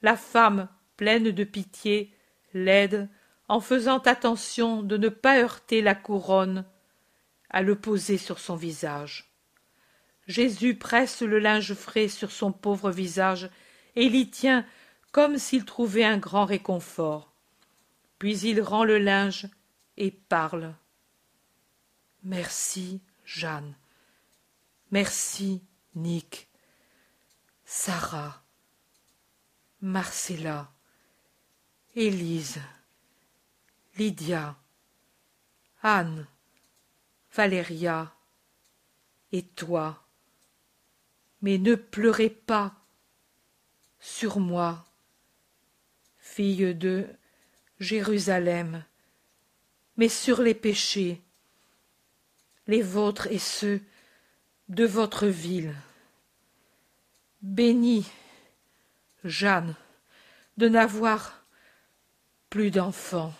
[0.00, 2.14] la femme, pleine de pitié,
[2.54, 3.10] l'aide,
[3.48, 6.64] en faisant attention de ne pas heurter la couronne,
[7.50, 9.25] à le poser sur son visage.
[10.26, 13.48] Jésus presse le linge frais sur son pauvre visage
[13.94, 14.66] et l'y tient
[15.12, 17.32] comme s'il trouvait un grand réconfort.
[18.18, 19.48] Puis il rend le linge
[19.96, 20.74] et parle.
[22.22, 23.74] Merci, Jeanne.
[24.90, 25.62] Merci,
[25.94, 26.48] Nick.
[27.64, 28.42] Sarah,
[29.80, 30.72] Marcella,
[31.94, 32.60] Élise,
[33.96, 34.56] Lydia,
[35.82, 36.26] Anne,
[37.32, 38.14] Valéria
[39.32, 40.05] et toi.
[41.46, 42.74] Mais ne pleurez pas
[44.00, 44.84] sur moi,
[46.18, 47.06] fille de
[47.78, 48.84] Jérusalem,
[49.96, 51.22] mais sur les péchés,
[52.66, 53.80] les vôtres et ceux
[54.68, 55.72] de votre ville.
[57.42, 58.10] Béni,
[59.22, 59.76] Jeanne,
[60.56, 61.44] de n'avoir
[62.50, 63.32] plus d'enfants.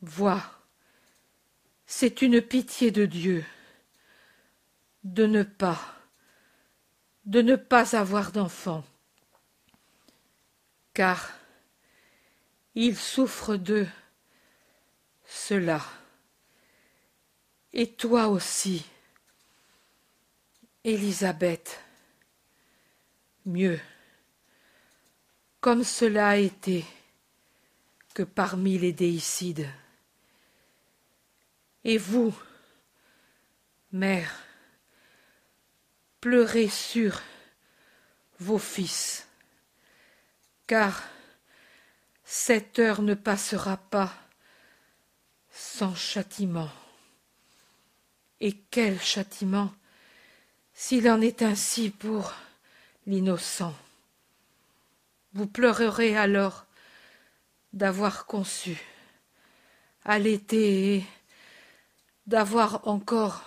[0.00, 0.42] Vois,
[1.84, 3.44] c'est une pitié de Dieu
[5.04, 5.97] de ne pas,
[7.28, 8.84] de ne pas avoir d'enfants,
[10.94, 11.30] car
[12.74, 13.86] il souffre de
[15.26, 15.84] cela.
[17.74, 18.86] Et toi aussi,
[20.84, 21.78] Élisabeth
[23.44, 23.78] mieux,
[25.60, 26.86] comme cela a été
[28.14, 29.68] que parmi les déicides.
[31.84, 32.34] Et vous,
[33.92, 34.47] mère,
[36.20, 37.20] pleurez sur
[38.38, 39.26] vos fils,
[40.66, 41.02] car
[42.24, 44.12] cette heure ne passera pas
[45.50, 46.70] sans châtiment.
[48.40, 49.72] Et quel châtiment
[50.72, 52.32] s'il en est ainsi pour
[53.08, 53.74] l'innocent.
[55.32, 56.66] Vous pleurerez alors
[57.72, 58.80] d'avoir conçu,
[60.04, 61.04] allaité et
[62.28, 63.42] d'avoir encore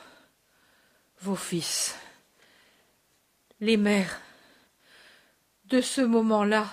[1.21, 1.95] vos fils.
[3.61, 4.19] Les mères,
[5.65, 6.67] de ce moment-là,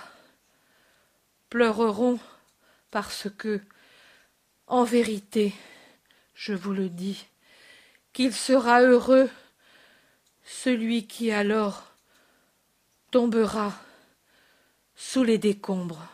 [1.51, 2.19] pleureront
[2.91, 3.61] parce que,
[4.67, 5.55] en vérité,
[6.33, 7.27] je vous le dis,
[8.15, 9.29] qu'il sera heureux
[10.45, 11.93] celui qui alors
[13.11, 13.75] tombera
[14.97, 16.09] sous les décombres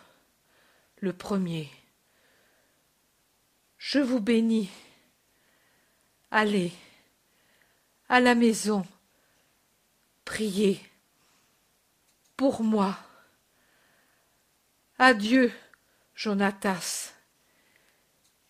[0.96, 1.70] le premier.
[3.78, 4.70] Je vous bénis.
[6.32, 6.72] Allez
[8.08, 8.84] à la maison,
[10.24, 10.80] priez
[12.36, 12.96] pour moi
[14.98, 15.52] Adieu,
[16.14, 17.14] Jonatas.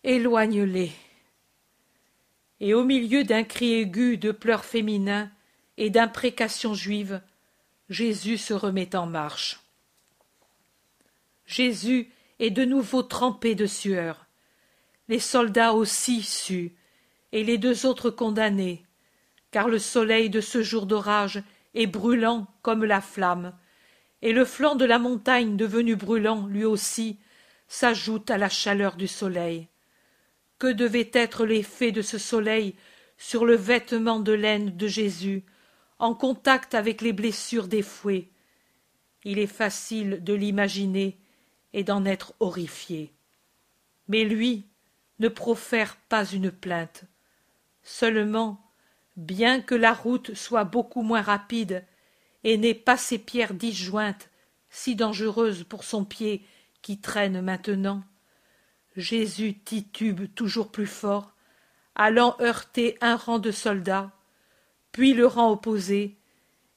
[0.03, 0.91] Éloigne-les.
[2.59, 5.31] Et au milieu d'un cri aigu de pleurs féminins
[5.77, 7.19] et d'imprécations juives,
[7.89, 9.59] Jésus se remet en marche.
[11.47, 14.27] Jésus est de nouveau trempé de sueur.
[15.07, 16.75] Les soldats aussi suent,
[17.31, 18.83] et les deux autres condamnés,
[19.49, 21.43] car le soleil de ce jour d'orage
[21.75, 23.53] est brûlant comme la flamme,
[24.21, 27.19] et le flanc de la montagne devenu brûlant lui aussi
[27.67, 29.67] s'ajoute à la chaleur du soleil.
[30.57, 32.75] Que devait être l'effet de ce soleil
[33.17, 35.43] sur le vêtement de laine de Jésus,
[35.99, 38.29] en contact avec les blessures des fouets?
[39.23, 41.17] Il est facile de l'imaginer
[41.73, 43.13] et d'en être horrifié.
[44.07, 44.65] Mais lui
[45.19, 47.03] ne profère pas une plainte.
[47.83, 48.64] Seulement,
[49.15, 51.83] bien que la route soit beaucoup moins rapide
[52.43, 54.29] et n'ait pas ces pierres disjointes
[54.69, 56.45] si dangereuses pour son pied
[56.81, 58.03] qui traîne maintenant,
[58.95, 61.33] Jésus titube toujours plus fort,
[61.95, 64.11] allant heurter un rang de soldats,
[64.91, 66.17] puis le rang opposé,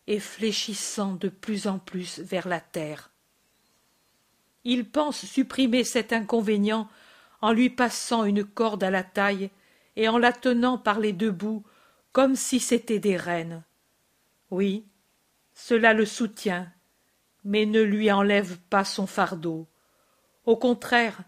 [0.06, 3.10] et fléchissant de plus en plus vers la terre.
[4.64, 6.88] Il pense supprimer cet inconvénient
[7.42, 9.50] en lui passant une corde à la taille
[9.96, 11.62] et en la tenant par les deux bouts
[12.12, 13.64] comme si c'étaient des rênes.
[14.50, 14.86] Oui,
[15.54, 16.72] cela le soutient,
[17.44, 19.68] mais ne lui enlève pas son fardeau.
[20.44, 21.22] Au contraire,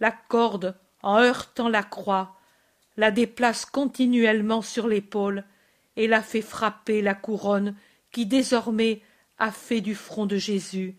[0.00, 2.36] la corde, en heurtant la croix,
[2.96, 5.44] la déplace continuellement sur l'épaule
[5.96, 7.74] et la fait frapper la couronne
[8.10, 9.02] qui désormais
[9.38, 10.96] a fait du front de Jésus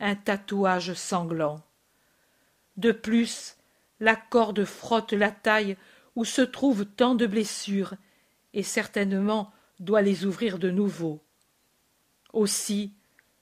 [0.00, 1.60] un tatouage sanglant.
[2.76, 3.56] De plus,
[4.00, 5.76] la corde frotte la taille
[6.16, 7.94] où se trouvent tant de blessures
[8.54, 11.20] et certainement doit les ouvrir de nouveau.
[12.32, 12.92] Aussi,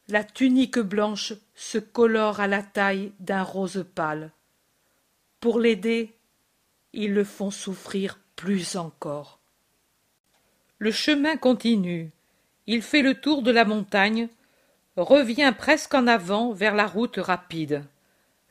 [0.08, 4.32] la tunique blanche se colore à la taille d'un rose pâle.
[5.38, 6.16] Pour l'aider,
[6.92, 9.38] ils le font souffrir plus encore.
[10.78, 12.10] Le chemin continue.
[12.66, 14.28] Il fait le tour de la montagne,
[14.96, 17.84] revient presque en avant vers la route rapide.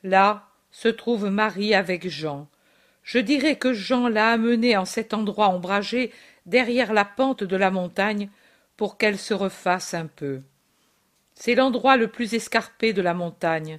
[0.02, 2.48] Là se trouve Marie avec Jean.
[3.02, 6.12] Je dirais que Jean l'a amenée en cet endroit ombragé
[6.46, 8.28] derrière la pente de la montagne
[8.76, 10.42] pour qu'elle se refasse un peu.
[11.34, 13.78] C'est l'endroit le plus escarpé de la montagne.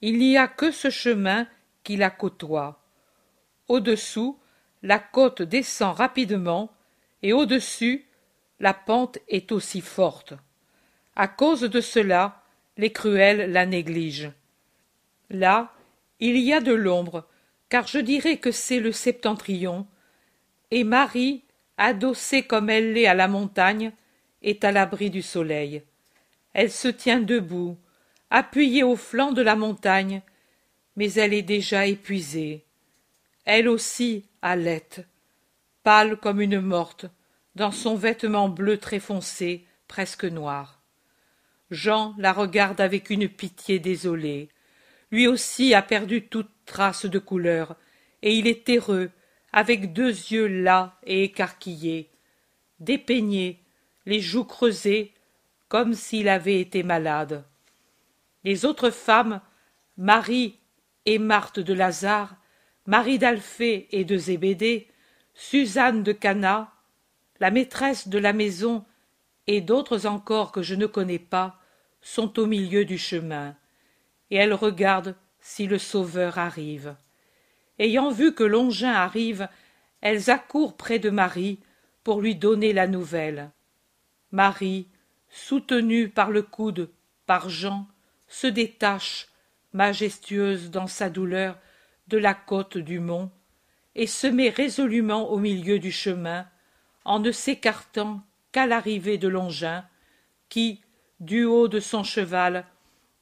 [0.00, 1.46] Il n'y a que ce chemin
[1.84, 2.82] qui la côtoie.
[3.68, 4.38] Au-dessous,
[4.82, 6.72] la côte descend rapidement,
[7.22, 8.06] et au-dessus,
[8.60, 10.34] la pente est aussi forte.
[11.16, 12.42] À cause de cela,
[12.76, 14.32] les cruels la négligent.
[15.30, 15.72] Là,
[16.20, 17.26] il y a de l'ombre,
[17.68, 19.86] car je dirais que c'est le septentrion,
[20.70, 21.42] et Marie,
[21.78, 23.92] adossée comme elle l'est à la montagne,
[24.42, 25.82] est à l'abri du soleil.
[26.52, 27.78] Elle se tient debout,
[28.30, 30.22] appuyée au flanc de la montagne,
[30.96, 32.64] mais elle est déjà épuisée.
[33.44, 35.06] Elle aussi halète,
[35.82, 37.06] pâle comme une morte,
[37.54, 40.82] dans son vêtement bleu très foncé, presque noir.
[41.70, 44.48] Jean la regarde avec une pitié désolée.
[45.10, 47.76] Lui aussi a perdu toute trace de couleur,
[48.22, 49.10] et il est terreux,
[49.52, 52.10] avec deux yeux las et écarquillés,
[52.80, 53.62] dépeignés,
[54.06, 55.12] les joues creusées,
[55.68, 57.44] comme s'il avait été malade.
[58.44, 59.40] Les autres femmes,
[59.96, 60.58] Marie
[61.06, 62.36] et Marthe de Lazare,
[62.86, 64.88] Marie d'Alphée et de Zébédée,
[65.34, 66.72] Suzanne de Cana,
[67.40, 68.84] la maîtresse de la maison
[69.46, 71.58] et d'autres encore que je ne connais pas,
[72.00, 73.56] sont au milieu du chemin,
[74.30, 76.94] et elles regardent si le Sauveur arrive.
[77.78, 79.48] Ayant vu que Longin arrive,
[80.00, 81.60] elles accourent près de Marie
[82.04, 83.50] pour lui donner la nouvelle.
[84.32, 84.88] Marie,
[85.28, 86.90] soutenue par le coude
[87.26, 87.86] par Jean,
[88.26, 89.28] se détache,
[89.72, 91.58] majestueuse dans sa douleur,
[92.08, 93.30] de la côte du mont,
[93.94, 96.46] et se met résolument au milieu du chemin,
[97.04, 99.84] en ne s'écartant qu'à l'arrivée de Longin,
[100.48, 100.80] qui,
[101.20, 102.64] du haut de son cheval,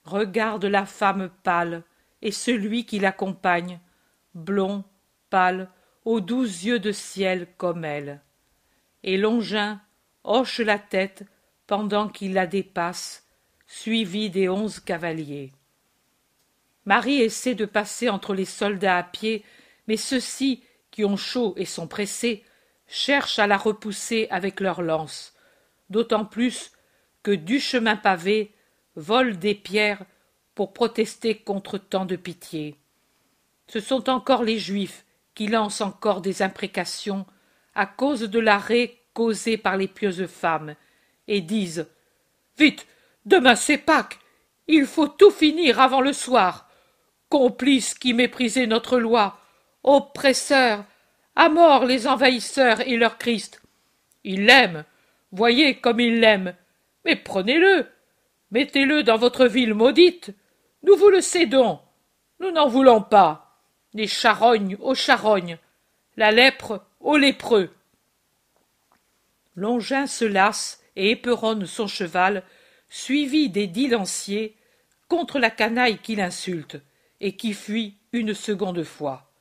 [0.04, 1.82] regarde la femme pâle
[2.22, 3.80] et celui qui l'accompagne,
[4.36, 4.84] blond,
[5.30, 5.68] pâle,
[6.04, 8.20] aux doux yeux de ciel comme elle.
[9.02, 9.80] Et Longin
[10.22, 11.24] hoche la tête
[11.66, 13.26] pendant qu'il la dépasse,
[13.66, 15.52] suivi des onze cavaliers.
[16.84, 19.44] Marie essaie de passer entre les soldats à pied,
[19.88, 20.62] mais ceux-ci,
[20.92, 22.44] qui ont chaud et sont pressés,
[22.86, 25.34] cherchent à la repousser avec leurs lances,
[25.90, 26.70] d'autant plus
[27.24, 28.52] que du chemin pavé
[28.94, 30.04] volent des pierres
[30.54, 32.76] pour protester contre tant de pitié.
[33.68, 35.04] Ce sont encore les Juifs
[35.34, 37.26] qui lancent encore des imprécations
[37.74, 40.74] à cause de l'arrêt causé par les pieuses femmes,
[41.28, 41.86] et disent
[42.58, 42.86] Vite,
[43.24, 44.18] demain c'est Pâques,
[44.66, 46.68] il faut tout finir avant le soir,
[47.28, 49.38] complices qui méprisez notre loi,
[49.84, 50.84] oppresseurs,
[51.34, 53.62] à mort les envahisseurs et leur Christ.
[54.24, 54.84] Il l'aime,
[55.32, 56.54] voyez comme il l'aime,
[57.04, 57.86] mais prenez-le,
[58.50, 60.34] mettez-le dans votre ville maudite,
[60.82, 61.80] nous vous le cédons,
[62.40, 63.45] nous n'en voulons pas.
[63.96, 65.56] Les charognes aux charognes,
[66.18, 67.70] la lèpre aux lépreux.
[69.54, 72.42] Longin se lasse et éperonne son cheval,
[72.90, 74.54] suivi des dix lanciers,
[75.08, 76.78] contre la canaille qui l'insulte,
[77.22, 79.32] et qui fuit une seconde fois.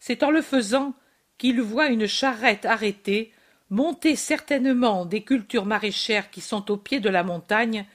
[0.00, 0.92] C'est en le faisant
[1.38, 3.32] qu'il voit une charrette arrêtée,
[3.70, 7.86] montée certainement des cultures maraîchères qui sont au pied de la montagne,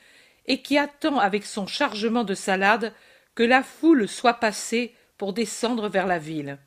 [0.45, 2.93] et qui attend avec son chargement de salade
[3.35, 6.57] que la foule soit passée pour descendre vers la ville.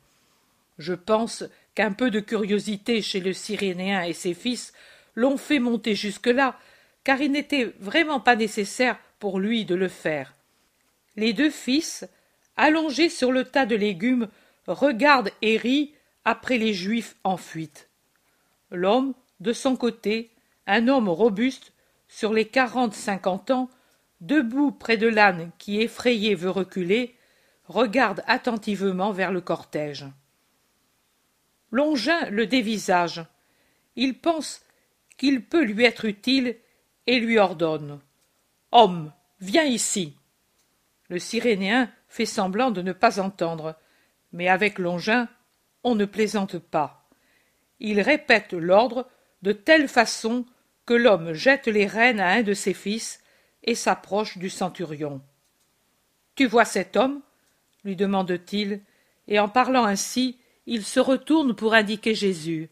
[0.77, 1.43] Je pense
[1.75, 4.71] qu'un peu de curiosité chez le Cyrénéen et ses fils
[5.13, 6.57] l'ont fait monter jusque-là,
[7.03, 10.35] car il n'était vraiment pas nécessaire pour lui de le faire.
[11.17, 12.07] Les deux fils,
[12.55, 14.29] allongés sur le tas de légumes,
[14.67, 15.91] regardent et rient
[16.23, 17.89] après les Juifs en fuite.
[18.71, 20.31] L'homme, de son côté,
[20.65, 21.73] un homme robuste,
[22.07, 23.69] sur les quarante-cinquante ans,
[24.21, 27.14] debout près de l'âne qui effrayé veut reculer,
[27.67, 30.05] regarde attentivement vers le cortège.
[31.71, 33.25] Longin le dévisage.
[33.95, 34.61] Il pense
[35.17, 36.57] qu'il peut lui être utile
[37.07, 37.99] et lui ordonne.
[38.71, 40.15] Homme, viens ici.
[41.09, 43.75] Le Cyrénéen fait semblant de ne pas entendre,
[44.31, 45.27] mais avec Longin,
[45.83, 47.07] on ne plaisante pas.
[47.79, 49.07] Il répète l'ordre
[49.41, 50.45] de telle façon
[50.85, 53.21] que l'homme jette les rênes à un de ses fils
[53.63, 55.21] et s'approche du centurion.
[56.35, 57.21] Tu vois cet homme?
[57.85, 58.81] Lui demande-t-il,
[59.27, 62.69] et en parlant ainsi, il se retourne pour indiquer Jésus.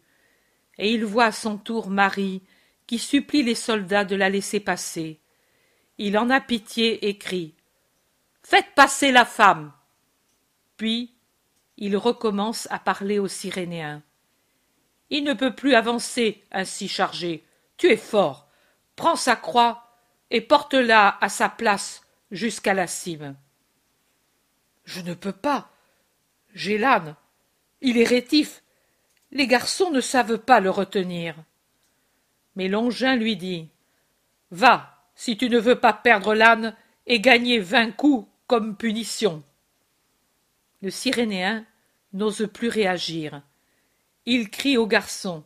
[0.78, 2.42] Et il voit à son tour Marie,
[2.88, 5.20] qui supplie les soldats de la laisser passer.
[5.98, 7.54] Il en a pitié et crie.
[8.42, 9.72] Faites passer la femme.
[10.76, 11.14] Puis
[11.78, 14.02] il recommence à parler aux Cyrénéens.
[15.10, 17.44] Il ne peut plus avancer ainsi chargé.
[17.78, 18.48] Tu es fort.
[18.96, 19.88] Prends sa croix
[20.32, 22.02] et porte-la à sa place
[22.32, 23.36] jusqu'à la cime.
[24.86, 25.72] Je ne peux pas.
[26.54, 27.16] J'ai l'âne.
[27.82, 28.64] Il est rétif.
[29.32, 31.36] Les garçons ne savent pas le retenir.
[32.56, 33.70] Mais Longin lui dit
[34.52, 36.76] Va, si tu ne veux pas perdre l'âne
[37.08, 39.44] et gagner vingt coups comme punition.
[40.82, 41.66] Le Cyrénéen
[42.14, 43.42] n'ose plus réagir.
[44.26, 45.44] Il crie au garçon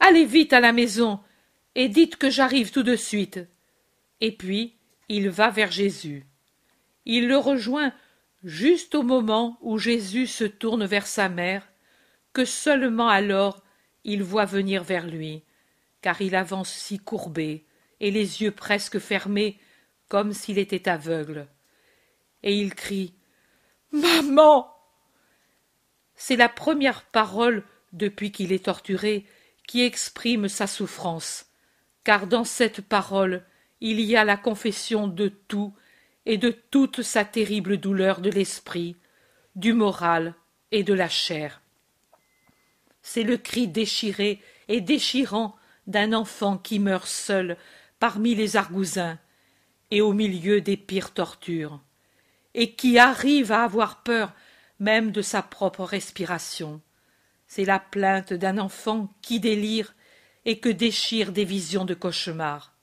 [0.00, 1.20] Allez vite à la maison
[1.74, 3.40] et dites que j'arrive tout de suite
[4.20, 4.74] et puis
[5.08, 6.26] il va vers Jésus.
[7.04, 7.92] Il le rejoint
[8.46, 11.68] juste au moment où Jésus se tourne vers sa mère,
[12.32, 13.60] que seulement alors
[14.04, 15.42] il voit venir vers lui,
[16.00, 17.66] car il avance si courbé,
[17.98, 19.58] et les yeux presque fermés,
[20.08, 21.48] comme s'il était aveugle.
[22.44, 23.14] Et il crie
[23.90, 24.72] Maman
[26.14, 29.26] C'est la première parole depuis qu'il est torturé
[29.66, 31.46] qui exprime sa souffrance,
[32.04, 33.44] car dans cette parole
[33.80, 35.74] il y a la confession de tout
[36.26, 38.96] et de toute sa terrible douleur de l'esprit,
[39.54, 40.34] du moral
[40.72, 41.62] et de la chair.
[43.00, 45.56] C'est le cri déchiré et déchirant
[45.86, 47.56] d'un enfant qui meurt seul
[47.98, 49.18] parmi les argousins
[49.90, 51.80] et au milieu des pires tortures,
[52.54, 54.34] et qui arrive à avoir peur
[54.80, 56.82] même de sa propre respiration.
[57.46, 59.94] C'est la plainte d'un enfant qui délire
[60.44, 62.76] et que déchirent des visions de cauchemar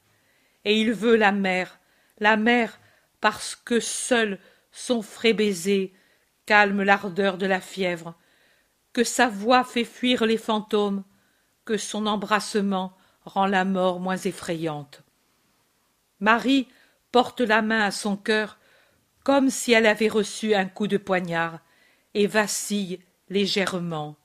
[0.65, 1.79] et il veut la mer,
[2.19, 2.79] la mer
[3.23, 4.37] parce que seul
[4.73, 5.93] son frais baiser
[6.45, 8.15] calme l'ardeur de la fièvre,
[8.91, 11.05] que sa voix fait fuir les fantômes,
[11.63, 15.03] que son embrassement rend la mort moins effrayante.
[16.19, 16.67] Marie
[17.13, 18.57] porte la main à son cœur
[19.23, 21.59] comme si elle avait reçu un coup de poignard
[22.13, 22.99] et vacille
[23.29, 24.17] légèrement.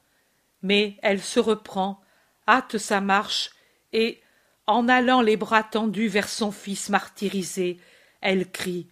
[0.62, 2.00] Mais elle se reprend,
[2.48, 3.52] hâte sa marche
[3.92, 4.20] et,
[4.66, 7.78] en allant les bras tendus vers son fils martyrisé,
[8.20, 8.88] elle crie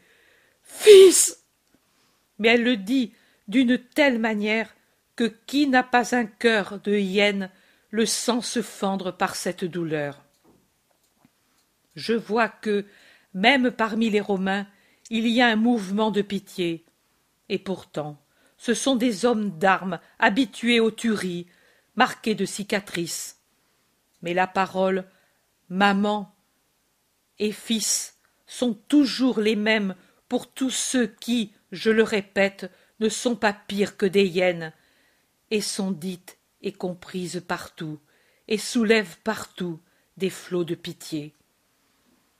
[0.63, 1.45] Fils
[2.39, 3.13] Mais elle le dit
[3.49, 4.75] d'une telle manière
[5.15, 7.51] que qui n'a pas un cœur de hyène
[7.91, 10.23] le sent se fendre par cette douleur.
[11.95, 12.85] Je vois que,
[13.33, 14.67] même parmi les Romains,
[15.09, 16.85] il y a un mouvement de pitié.
[17.49, 18.19] Et pourtant,
[18.59, 21.47] ce sont des hommes d'armes habitués aux tueries,
[21.95, 23.41] marqués de cicatrices.
[24.23, 25.05] Mais la parole
[25.69, 26.35] maman
[27.39, 28.16] et fils
[28.47, 29.95] sont toujours les mêmes
[30.29, 32.71] pour tous ceux qui, je le répète,
[33.01, 34.73] ne sont pas pires que des hyènes,
[35.51, 38.01] et sont dites et comprises partout,
[38.49, 39.81] et soulèvent partout
[40.17, 41.35] des flots de pitié.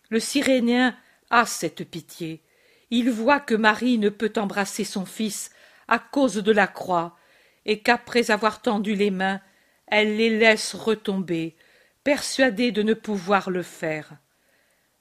[0.09, 0.97] Le Cyrénien
[1.31, 2.43] a cette pitié.
[2.91, 5.51] il voit que Marie ne peut embrasser son fils
[5.89, 7.17] à cause de la croix,
[7.65, 9.41] et qu'après avoir tendu les mains,
[9.89, 11.57] elle les laisse retomber,
[12.05, 14.17] persuadée de ne pouvoir le faire.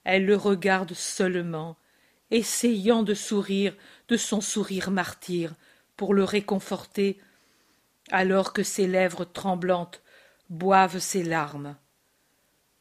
[0.05, 1.75] Elle le regarde seulement,
[2.31, 3.75] essayant de sourire
[4.07, 5.53] de son sourire martyr
[5.97, 7.19] pour le réconforter,
[8.11, 10.01] alors que ses lèvres tremblantes
[10.49, 11.75] boivent ses larmes.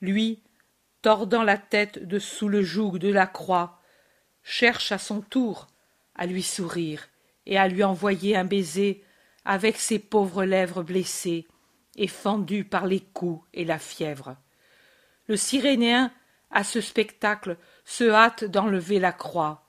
[0.00, 0.42] Lui,
[1.02, 3.80] tordant la tête de sous le joug de la croix,
[4.42, 5.68] cherche à son tour
[6.14, 7.08] à lui sourire
[7.46, 9.02] et à lui envoyer un baiser
[9.46, 11.46] avec ses pauvres lèvres blessées
[11.96, 14.36] et fendues par les coups et la fièvre.
[15.26, 16.12] Le Cyrénéen,
[16.54, 19.66] à ce spectacle, se hâte d'enlever la croix,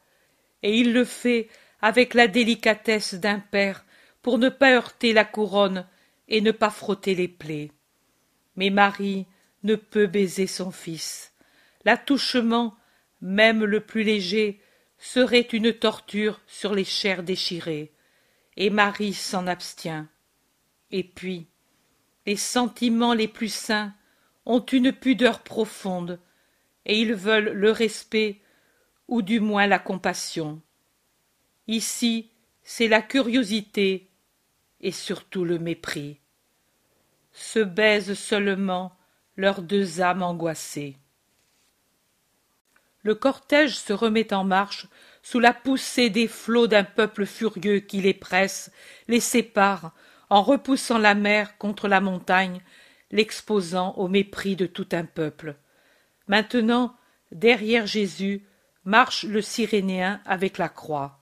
[0.63, 1.49] et il le fait
[1.81, 3.83] avec la délicatesse d'un père
[4.21, 5.85] pour ne pas heurter la couronne
[6.27, 7.71] et ne pas frotter les plaies.
[8.55, 9.25] Mais Marie
[9.63, 11.33] ne peut baiser son fils.
[11.83, 12.75] L'attouchement,
[13.21, 14.61] même le plus léger,
[14.97, 17.91] serait une torture sur les chairs déchirées,
[18.57, 20.07] et Marie s'en abstient.
[20.91, 21.47] Et puis,
[22.25, 23.93] les sentiments les plus saints
[24.45, 26.19] ont une pudeur profonde,
[26.85, 28.41] et ils veulent le respect
[29.07, 30.61] ou du moins la compassion.
[31.67, 32.29] Ici,
[32.63, 34.09] c'est la curiosité
[34.81, 36.19] et surtout le mépris.
[37.31, 38.95] Se baisent seulement
[39.35, 40.97] leurs deux âmes angoissées.
[43.03, 44.87] Le cortège se remet en marche
[45.21, 48.71] sous la poussée des flots d'un peuple furieux qui les presse,
[49.07, 49.93] les sépare,
[50.29, 52.61] en repoussant la mer contre la montagne,
[53.11, 55.55] l'exposant au mépris de tout un peuple.
[56.27, 56.95] Maintenant,
[57.31, 58.43] derrière Jésus,
[58.83, 61.19] marche le Cyrénéen avec la croix.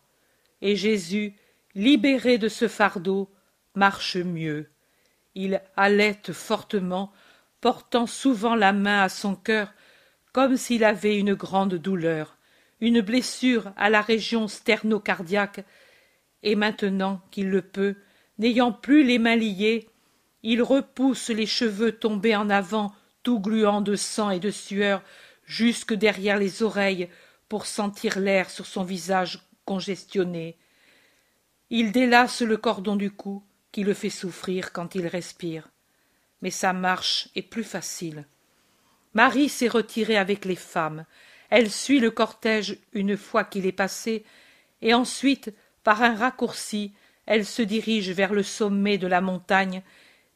[0.62, 1.36] Et Jésus,
[1.76, 3.30] libéré de ce fardeau,
[3.76, 4.70] marche mieux.
[5.36, 7.12] Il halète fortement,
[7.62, 9.74] portant souvent la main à son cœur
[10.34, 12.38] comme s'il avait une grande douleur,
[12.82, 15.64] une blessure à la région sternocardiaque,
[16.42, 17.96] et maintenant qu'il le peut,
[18.40, 19.88] n'ayant plus les mains liées,
[20.42, 22.94] il repousse les cheveux tombés en avant,
[23.24, 25.02] tout gluants de sang et de sueur,
[25.46, 27.10] jusque derrière les oreilles,
[27.50, 30.58] pour sentir l'air sur son visage congestionné.
[31.70, 35.70] Il délace le cordon du cou, qui le fait souffrir quand il respire.
[36.42, 38.26] Mais sa marche est plus facile.
[39.14, 41.06] Marie s'est retirée avec les femmes.
[41.50, 44.24] Elle suit le cortège une fois qu'il est passé,
[44.82, 45.54] et ensuite,
[45.84, 46.94] par un raccourci,
[47.26, 49.82] elle se dirige vers le sommet de la montagne,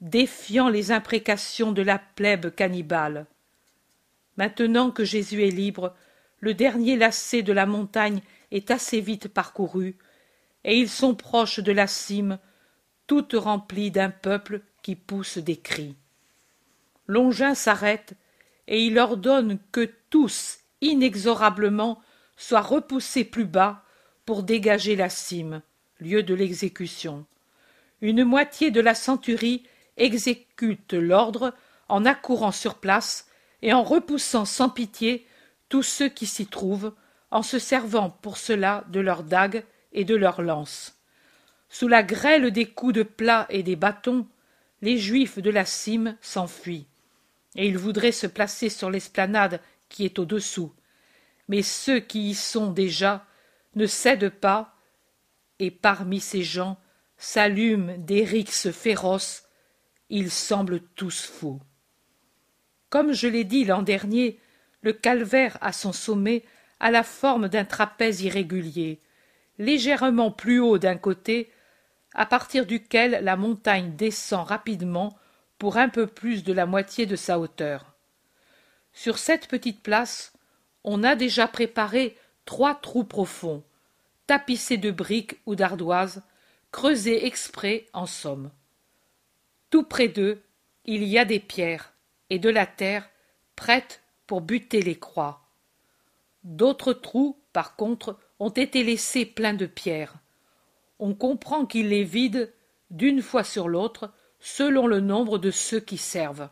[0.02, 3.26] défiant les imprécations de la plèbe cannibale.
[4.38, 5.96] Maintenant que Jésus est libre,
[6.40, 8.22] le dernier lacet de la montagne
[8.52, 9.98] est assez vite parcouru,
[10.64, 12.38] et ils sont proches de la cime,
[13.08, 15.96] toute remplie d'un peuple qui pousse des cris.
[17.08, 18.14] Longin s'arrête
[18.68, 22.02] et il ordonne que tous, inexorablement,
[22.36, 23.84] soient repoussés plus bas
[24.26, 25.62] pour dégager la cime,
[26.00, 27.26] lieu de l'exécution.
[28.02, 29.64] Une moitié de la centurie
[29.98, 31.54] exécute l'ordre
[31.90, 33.28] en accourant sur place
[33.62, 35.26] et en repoussant sans pitié
[35.70, 36.94] tous ceux qui s'y trouvent,
[37.32, 40.98] en se servant pour cela de leurs dagues et de leurs lances.
[41.70, 44.28] Sous la grêle des coups de plat et des bâtons,
[44.82, 46.88] les Juifs de la cime s'enfuient
[47.58, 50.74] et il voudrait se placer sur l'esplanade qui est au-dessous.
[51.50, 53.26] Mais ceux qui y sont déjà
[53.76, 54.76] ne cèdent pas,
[55.60, 56.78] et parmi ces gens
[57.18, 59.44] s'allument des rixes féroces,
[60.10, 61.62] ils semblent tous fous.
[62.90, 64.40] Comme je l'ai dit l'an dernier,
[64.82, 66.44] le calvaire à son sommet
[66.80, 69.02] a la forme d'un trapèze irrégulier,
[69.58, 71.52] légèrement plus haut d'un côté,
[72.14, 75.18] à partir duquel la montagne descend rapidement
[75.58, 77.94] pour un peu plus de la moitié de sa hauteur.
[78.94, 80.34] Sur cette petite place,
[80.84, 83.64] on a déjà préparé trois trous profonds,
[84.26, 86.24] tapissés de briques ou d'ardoises,
[86.72, 88.52] creusés exprès en somme.
[89.70, 90.42] Tout près d'eux,
[90.86, 91.94] il y a des pierres
[92.30, 93.10] et de la terre
[93.56, 95.42] prêtes pour buter les croix.
[96.44, 100.16] D'autres trous, par contre, ont été laissés pleins de pierres.
[101.00, 102.48] On comprend qu'ils les vident
[102.92, 106.50] d'une fois sur l'autre selon le nombre de ceux qui servent.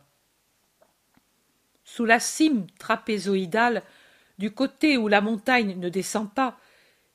[1.84, 3.82] Sous la cime trapézoïdale,
[4.38, 6.58] du côté où la montagne ne descend pas,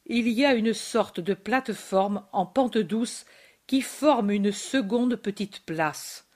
[0.08, 3.26] il y a une sorte de plate-forme en pente douce
[3.72, 6.28] qui forme une seconde petite place.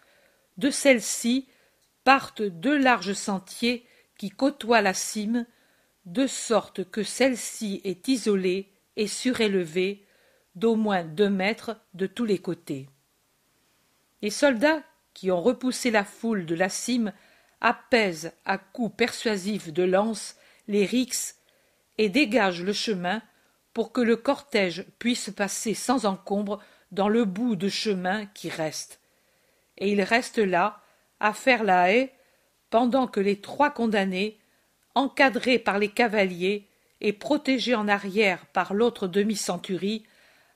[0.55, 1.49] De celle-ci
[2.05, 3.85] partent deux larges sentiers
[4.17, 5.45] qui côtoient la cime,
[6.05, 10.05] de sorte que celle-ci est isolée et surélevée
[10.55, 12.87] d'au moins deux mètres de tous les côtés.
[14.21, 14.81] Les soldats,
[15.13, 17.11] qui ont repoussé la foule de la cime,
[17.59, 20.37] apaisent à coups persuasifs de lance
[20.69, 21.35] les rixes
[21.97, 23.21] et dégagent le chemin
[23.73, 26.61] pour que le cortège puisse passer sans encombre
[26.95, 28.99] dans le bout de chemin qui reste.
[29.77, 30.81] Et il reste là,
[31.19, 32.13] à faire la haie,
[32.71, 34.39] pendant que les trois condamnés,
[34.95, 36.67] encadrés par les cavaliers
[37.01, 40.05] et protégés en arrière par l'autre demi-centurie,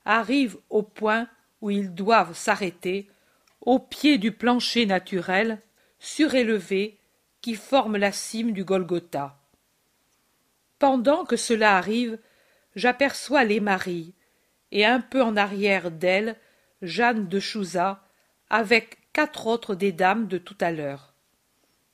[0.05, 1.27] arrivent au point
[1.61, 3.09] où ils doivent s'arrêter,
[3.61, 5.59] au pied du plancher naturel,
[5.99, 6.97] surélevé,
[7.41, 9.37] qui forme la cime du Golgotha.
[10.77, 12.17] Pendant que cela arrive,
[12.75, 14.13] j'aperçois les maris,
[14.71, 16.35] et un peu en arrière d'elles,
[16.81, 18.03] Jeanne de Chouza,
[18.49, 21.13] avec quatre autres des dames de tout à l'heure.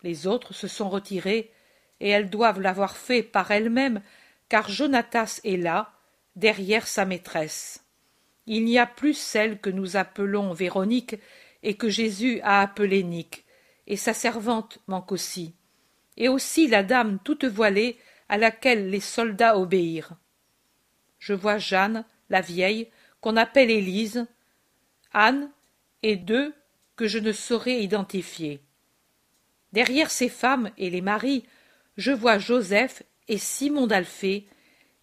[0.03, 1.51] Les autres se sont retirées,
[1.99, 4.01] et elles doivent l'avoir fait par elles-mêmes,
[4.49, 5.93] car Jonatas est là,
[6.35, 7.83] derrière sa maîtresse.
[8.45, 11.15] Il n'y a plus celle que nous appelons Véronique
[11.63, 13.45] et que Jésus a appelée Nique,
[13.87, 15.55] et sa servante manque aussi,
[16.17, 17.97] et aussi la dame toute voilée
[18.29, 20.15] à laquelle les soldats obéirent.
[21.17, 22.89] Je vois Jeanne, la vieille,
[23.21, 24.25] qu'on appelle Élise,
[25.13, 25.49] Anne
[26.03, 26.53] et deux
[26.95, 28.61] que je ne saurais identifier.
[29.73, 31.45] Derrière ces femmes et les maris,
[31.97, 34.47] je vois Joseph et Simon d'Alphée,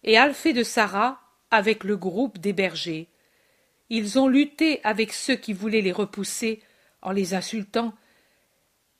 [0.03, 1.21] et Alphée de Sarah
[1.51, 3.09] avec le groupe des bergers.
[3.89, 6.61] Ils ont lutté avec ceux qui voulaient les repousser
[7.01, 7.93] en les insultant,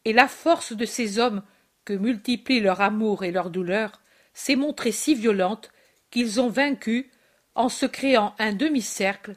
[0.05, 1.43] et la force de ces hommes
[1.85, 4.01] que multiplient leur amour et leur douleur
[4.33, 5.71] s'est montrée si violente
[6.11, 7.09] qu'ils ont vaincu
[7.55, 9.35] en se créant un demi-cercle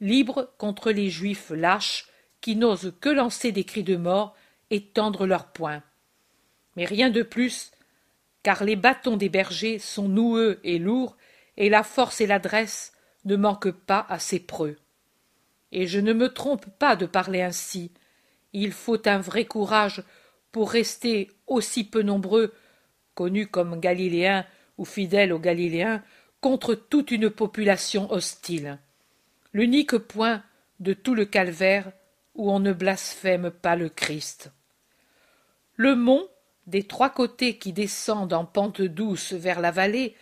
[0.00, 2.06] libre contre les juifs lâches
[2.40, 4.34] qui n'osent que lancer des cris de mort
[4.70, 5.82] et tendre leurs poings.
[6.76, 7.72] Mais rien de plus,
[8.42, 11.16] car les bâtons des bergers sont noueux et lourds,
[11.56, 12.92] et la force et l'adresse
[13.24, 14.76] ne manquent pas à ces preux.
[15.72, 17.92] Et je ne me trompe pas de parler ainsi.
[18.52, 20.02] Il faut un vrai courage
[20.52, 22.54] pour rester aussi peu nombreux,
[23.14, 24.46] connus comme Galiléens
[24.78, 26.02] ou fidèles aux Galiléens,
[26.40, 28.78] contre toute une population hostile.
[29.52, 30.42] L'unique point
[30.78, 31.92] de tout le calvaire
[32.34, 34.50] où on ne blasphème pas le Christ.
[35.76, 36.26] Le mont,
[36.66, 40.14] des trois côtés qui descendent en pente douce vers la vallée,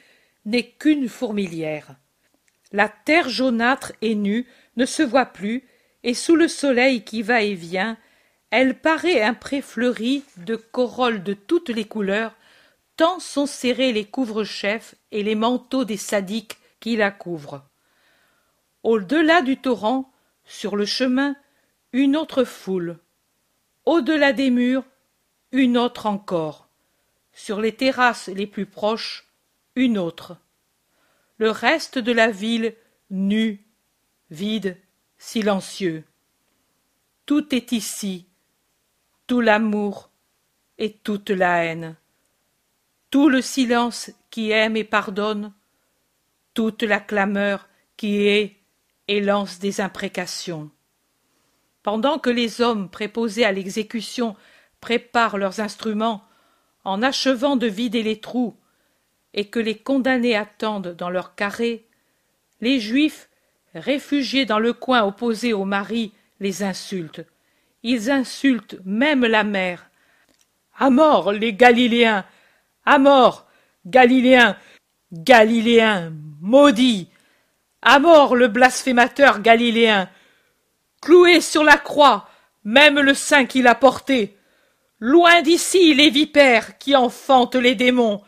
[0.45, 1.97] n'est qu'une fourmilière.
[2.73, 4.47] La terre jaunâtre et nue
[4.77, 5.65] ne se voit plus,
[6.05, 7.99] et sous le soleil qui va et vient,
[8.51, 12.35] elle paraît un pré fleuri de corolles de toutes les couleurs,
[12.99, 17.65] tant sont serrés les couvre-chefs et les manteaux des sadiques qui la couvrent.
[18.83, 20.13] Au-delà du torrent,
[20.45, 21.37] sur le chemin,
[21.93, 22.99] une autre foule.
[23.87, 24.83] Au-delà des murs,
[25.53, 26.69] une autre encore.
[27.33, 29.29] Sur les terrasses les plus proches,
[29.77, 30.37] une autre.
[31.37, 32.75] Le reste de la ville
[33.11, 33.65] nu,
[34.31, 34.77] vide,
[35.19, 36.03] silencieux.
[37.27, 38.27] Tout est ici,
[39.29, 40.11] tout l'amour
[40.79, 41.95] et toute la haine,
[43.11, 45.53] tout le silence qui aime et pardonne,
[46.55, 48.57] toute la clameur qui hait
[49.09, 50.71] et lance des imprécations.
[51.83, 54.37] Pendant que les hommes préposés à l'exécution
[54.81, 56.23] préparent leurs instruments,
[56.85, 58.57] en achevant de vider les trous,
[59.35, 61.87] et que les condamnés attendent dans leur carré,
[62.61, 63.29] les Juifs,
[63.75, 67.25] réfugiés dans le coin opposé au mari, les insultent.
[67.83, 69.91] Ils insultent même la mère.
[70.77, 72.25] À mort les Galiléens.
[72.91, 73.47] À mort
[73.85, 74.57] Galiléens.
[75.13, 76.11] Galiléens.
[76.41, 77.11] Maudits.
[77.83, 80.09] À mort le blasphémateur galiléen.
[81.03, 82.31] Cloué sur la croix,
[82.65, 84.39] même le sein qu'il a porté.
[85.01, 88.23] Loin d'ici les vipères qui enfantent les démons.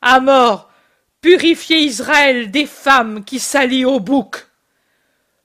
[0.00, 0.68] À mort,
[1.20, 4.48] purifiez Israël des femmes qui s'allient au bouc.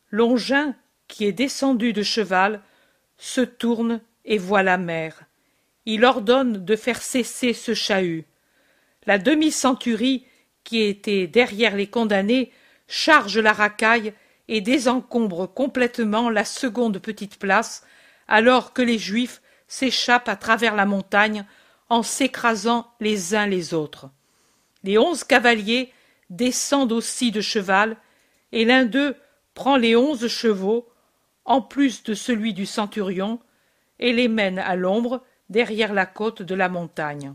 [0.09, 0.73] Longin,
[1.07, 2.63] qui est descendu de cheval,
[3.19, 5.25] se tourne et voit la mer.
[5.85, 8.25] Il ordonne de faire cesser ce chahut.
[9.07, 10.25] La demi-centurie,
[10.65, 12.51] qui était derrière les condamnés,
[12.89, 14.13] charge la racaille
[14.49, 17.85] et désencombre complètement la seconde petite place,
[18.27, 21.45] alors que les Juifs s'échappent à travers la montagne
[21.89, 24.09] en s'écrasant les uns les autres.
[24.83, 25.93] Les onze cavaliers
[26.29, 27.95] descendent aussi de cheval,
[28.51, 29.15] et l'un d'eux
[29.53, 30.87] prend les onze chevaux,
[31.45, 33.39] en plus de celui du centurion,
[33.99, 37.33] et les mène à l'ombre derrière la côte de la montagne.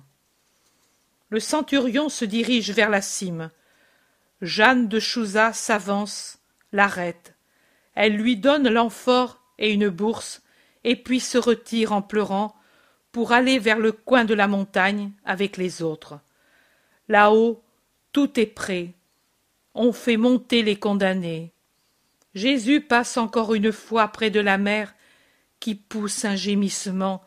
[1.32, 3.50] Le centurion se dirige vers la cime.
[4.42, 6.38] Jeanne de Chouza s'avance,
[6.72, 7.34] l'arrête.
[7.94, 10.42] Elle lui donne l'amphore et une bourse,
[10.84, 12.54] et puis se retire en pleurant
[13.12, 16.20] pour aller vers le coin de la montagne avec les autres.
[17.08, 17.64] Là-haut,
[18.12, 18.92] tout est prêt.
[19.72, 21.54] On fait monter les condamnés.
[22.34, 24.94] Jésus passe encore une fois près de la mère
[25.60, 27.24] qui pousse un gémissement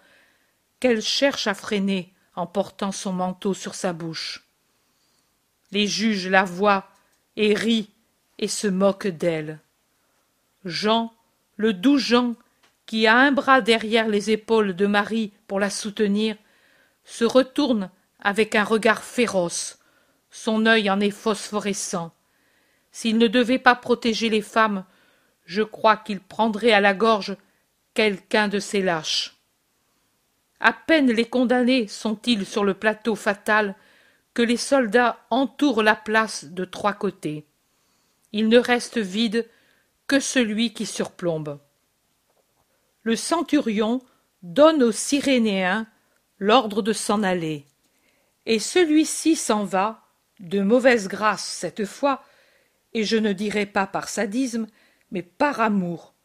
[0.79, 4.45] qu'elle cherche à freiner en portant son manteau sur sa bouche.
[5.71, 6.87] Les juges la voient
[7.35, 7.89] et rient
[8.37, 9.59] et se moque d'elle.
[10.63, 11.13] Jean,
[11.57, 12.35] le doux Jean,
[12.85, 16.35] qui a un bras derrière les épaules de Marie pour la soutenir,
[17.03, 19.79] se retourne avec un regard féroce.
[20.29, 22.13] Son œil en est phosphorescent.
[22.91, 24.85] S'il ne devait pas protéger les femmes,
[25.45, 27.37] je crois qu'il prendrait à la gorge
[27.93, 29.34] quelqu'un de ces lâches.
[30.65, 33.75] À peine les condamnés sont-ils sur le plateau fatal
[34.33, 37.45] que les soldats entourent la place de trois côtés.
[38.31, 39.47] Il ne reste vide
[40.07, 41.59] que celui qui surplombe.
[43.03, 44.01] Le centurion
[44.41, 45.85] donne aux Cyrénéens
[46.39, 47.67] l'ordre de s'en aller,
[48.47, 50.01] et celui-ci s'en va,
[50.39, 52.23] de mauvaise grâce cette fois,
[52.95, 54.65] et je ne dirai pas par sadisme,
[55.11, 56.15] mais par amour,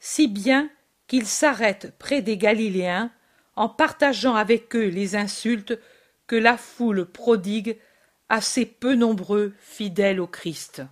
[0.00, 0.68] si bien
[1.06, 3.10] qu'il s'arrête près des Galiléens
[3.56, 5.78] en partageant avec eux les insultes
[6.26, 7.78] que la foule prodigue
[8.28, 10.82] à ces peu nombreux fidèles au Christ.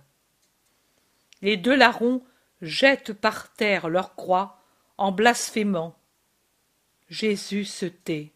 [1.41, 2.23] Les deux larrons
[2.61, 4.61] jettent par terre leur croix
[4.97, 5.97] en blasphémant.
[7.09, 8.31] Jésus se tait.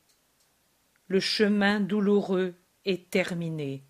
[1.08, 2.54] Le chemin douloureux
[2.86, 3.84] est terminé.